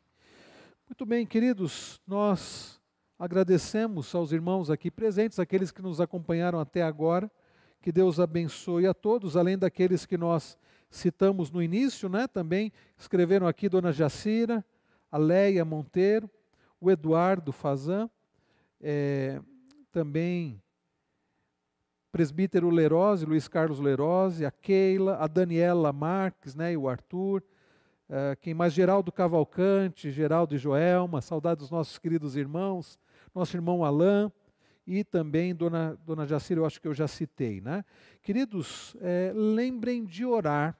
[0.87, 2.79] Muito bem, queridos, nós
[3.17, 7.31] agradecemos aos irmãos aqui presentes, aqueles que nos acompanharam até agora.
[7.85, 10.57] Que Deus abençoe a todos, além daqueles que nós
[10.89, 12.27] citamos no início, né?
[12.27, 14.65] Também escreveram aqui Dona Jacira,
[15.11, 16.27] a Leia Monteiro,
[16.81, 18.09] o Eduardo Fazan,
[18.81, 19.39] é,
[19.91, 20.59] também
[22.11, 27.43] presbítero Lerose, Luiz Carlos Lerose, a Keila, a Daniela Marques, né, e o Arthur,
[28.09, 28.73] é, quem mais?
[28.73, 32.97] Geraldo Cavalcante, Geraldo e Joelma, saudades dos nossos queridos irmãos,
[33.31, 34.31] nosso irmão Alain,
[34.85, 37.59] e também Dona, Dona Jacira, eu acho que eu já citei.
[37.61, 37.83] Né?
[38.21, 40.77] Queridos, é, lembrem de orar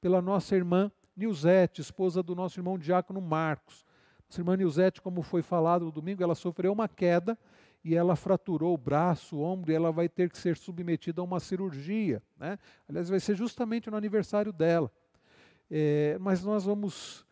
[0.00, 3.84] pela nossa irmã Nilzete, esposa do nosso irmão Diácono Marcos.
[4.28, 7.38] Nossa irmã Nilzete, como foi falado no domingo, ela sofreu uma queda
[7.84, 11.24] e ela fraturou o braço, o ombro, e ela vai ter que ser submetida a
[11.24, 12.22] uma cirurgia.
[12.38, 12.58] Né?
[12.88, 14.90] Aliás, vai ser justamente no aniversário dela.
[15.70, 17.24] É, mas nós vamos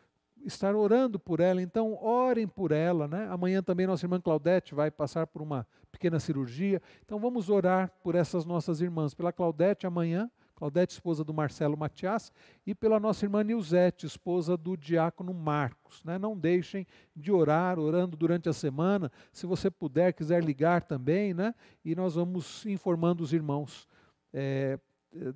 [0.45, 3.07] estar orando por ela, então orem por ela.
[3.09, 3.27] Né?
[3.31, 6.81] Amanhã também nossa irmã Claudete vai passar por uma pequena cirurgia.
[7.05, 12.33] Então vamos orar por essas nossas irmãs, pela Claudete amanhã, Claudete, esposa do Marcelo Matias,
[12.67, 16.03] e pela nossa irmã Nilzete, esposa do diácono Marcos.
[16.03, 16.19] Né?
[16.19, 16.85] Não deixem
[17.15, 19.11] de orar, orando durante a semana.
[19.33, 21.55] Se você puder, quiser ligar também, né?
[21.85, 23.87] e nós vamos informando os irmãos
[24.33, 24.81] é,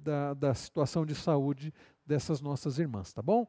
[0.01, 1.73] da, da situação de saúde
[2.05, 3.47] dessas nossas irmãs, tá bom?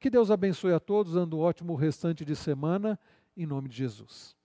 [0.00, 2.98] Que Deus abençoe a todos, dando um ótimo restante de semana,
[3.36, 4.36] em nome de Jesus.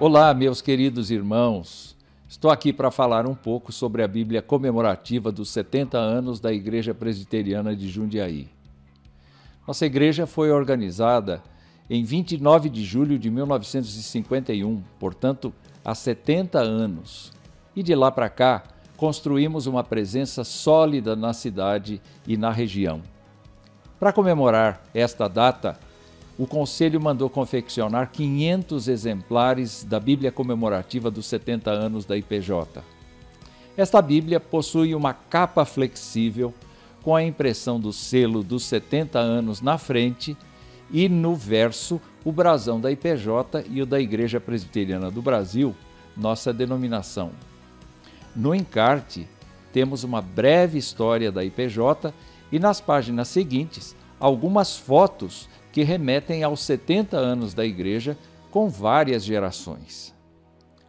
[0.00, 1.96] Olá, meus queridos irmãos.
[2.28, 6.94] Estou aqui para falar um pouco sobre a Bíblia comemorativa dos 70 anos da Igreja
[6.94, 8.48] Presbiteriana de Jundiaí.
[9.66, 11.42] Nossa igreja foi organizada
[11.90, 15.52] em 29 de julho de 1951, portanto,
[15.88, 17.32] há 70 anos.
[17.74, 18.62] E de lá para cá,
[18.94, 23.00] construímos uma presença sólida na cidade e na região.
[23.98, 25.78] Para comemorar esta data,
[26.36, 32.82] o Conselho mandou confeccionar 500 exemplares da Bíblia comemorativa dos 70 anos da IPJ.
[33.74, 36.52] Esta Bíblia possui uma capa flexível
[37.02, 40.36] com a impressão do selo dos 70 anos na frente
[40.90, 45.74] e no verso o brasão da IPJ e o da Igreja Presbiteriana do Brasil,
[46.16, 47.30] nossa denominação.
[48.34, 49.28] No encarte,
[49.72, 52.12] temos uma breve história da IPJ
[52.50, 58.16] e nas páginas seguintes, algumas fotos que remetem aos 70 anos da igreja
[58.50, 60.14] com várias gerações.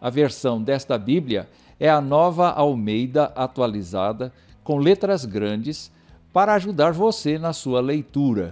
[0.01, 1.49] A versão desta Bíblia
[1.79, 4.33] é a nova Almeida atualizada,
[4.63, 5.91] com letras grandes,
[6.31, 8.51] para ajudar você na sua leitura.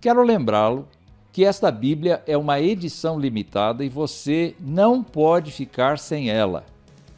[0.00, 0.88] Quero lembrá-lo
[1.32, 6.64] que esta Bíblia é uma edição limitada e você não pode ficar sem ela.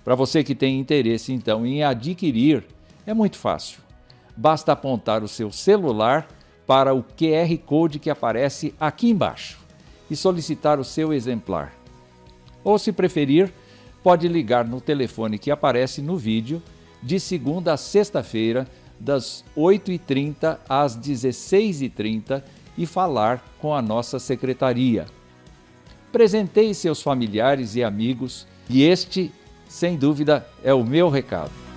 [0.05, 2.65] Para você que tem interesse então em adquirir,
[3.07, 3.81] é muito fácil.
[4.37, 6.29] Basta apontar o seu celular
[6.67, 9.59] para o QR Code que aparece aqui embaixo
[10.11, 11.73] e solicitar o seu exemplar.
[12.63, 13.53] Ou, se preferir,
[14.03, 16.63] pode ligar no telefone que aparece no vídeo
[17.03, 18.67] de segunda a sexta-feira,
[18.99, 22.43] das 8h30 às 16h30
[22.81, 25.05] e falar com a nossa secretaria.
[26.11, 29.31] Presenteie seus familiares e amigos e este,
[29.69, 31.70] sem dúvida, é o meu recado.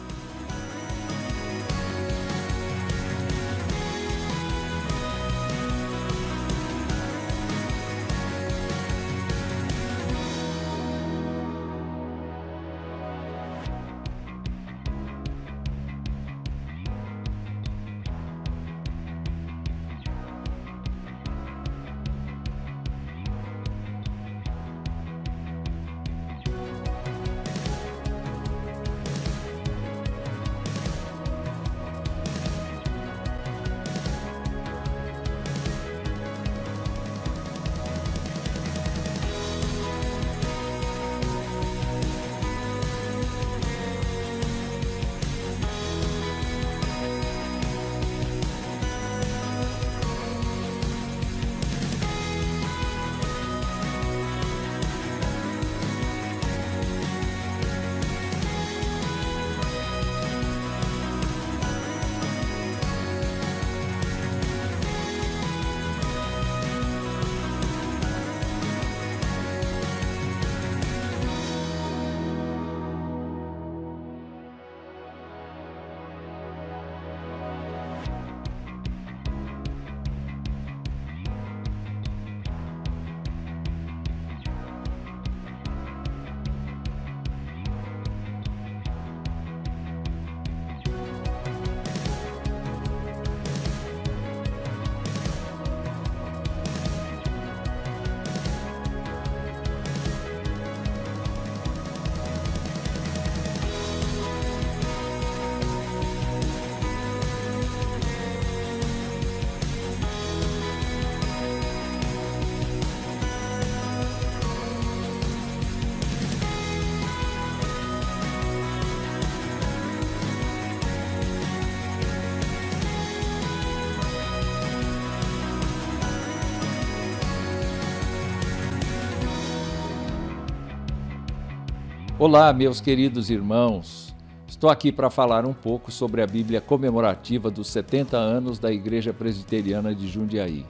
[132.25, 134.15] Olá, meus queridos irmãos.
[134.47, 139.11] Estou aqui para falar um pouco sobre a Bíblia comemorativa dos 70 anos da Igreja
[139.11, 140.65] Presbiteriana de Jundiaí.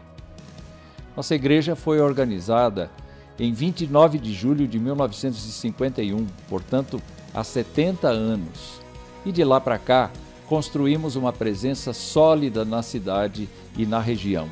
[1.16, 2.90] Nossa igreja foi organizada
[3.38, 7.00] em 29 de julho de 1951, portanto,
[7.32, 8.82] há 70 anos.
[9.24, 10.10] E de lá para cá,
[10.48, 13.48] construímos uma presença sólida na cidade
[13.78, 14.50] e na região.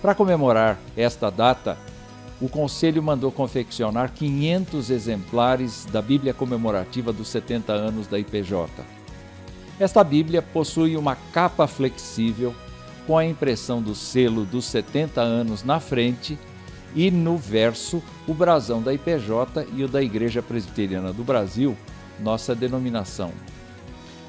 [0.00, 1.76] Para comemorar esta data,
[2.40, 8.68] o Conselho mandou confeccionar 500 exemplares da Bíblia comemorativa dos 70 anos da IPJ.
[9.80, 12.54] Esta Bíblia possui uma capa flexível
[13.06, 16.38] com a impressão do selo dos 70 anos na frente
[16.94, 21.76] e no verso o brasão da IPJ e o da Igreja Presbiteriana do Brasil,
[22.20, 23.32] nossa denominação.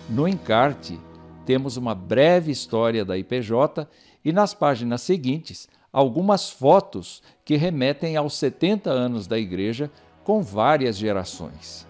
[0.10, 1.00] No encarte,
[1.46, 3.88] temos uma breve história da IPJ
[4.24, 9.90] e nas páginas seguintes algumas fotos que remetem aos 70 anos da igreja
[10.24, 11.88] com várias gerações.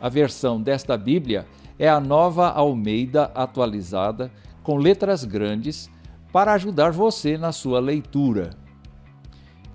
[0.00, 1.46] A versão desta Bíblia
[1.78, 4.30] é a nova Almeida atualizada,
[4.62, 5.90] com letras grandes,
[6.32, 8.50] para ajudar você na sua leitura.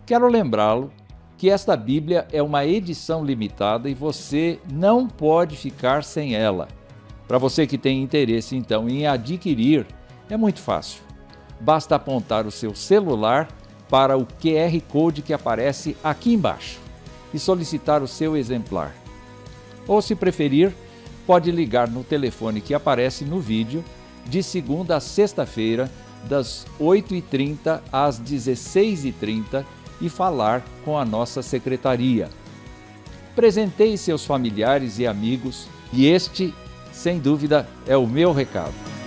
[0.05, 0.91] Quero lembrá-lo
[1.37, 6.67] que esta Bíblia é uma edição limitada e você não pode ficar sem ela.
[7.27, 9.85] Para você que tem interesse então em adquirir,
[10.29, 11.08] é muito fácil
[11.59, 13.49] basta apontar o seu celular
[13.89, 16.79] para o QR Code que aparece aqui embaixo
[17.33, 18.93] e solicitar o seu exemplar.
[19.87, 20.73] Ou, se preferir,
[21.25, 23.83] pode ligar no telefone que aparece no vídeo
[24.25, 25.89] de segunda a sexta-feira,
[26.25, 29.63] das 8h30 às 16h30
[30.01, 32.29] e falar com a nossa secretaria.
[33.35, 36.53] presenteie seus familiares e amigos, e este,
[36.91, 38.98] sem dúvida, é o meu recado.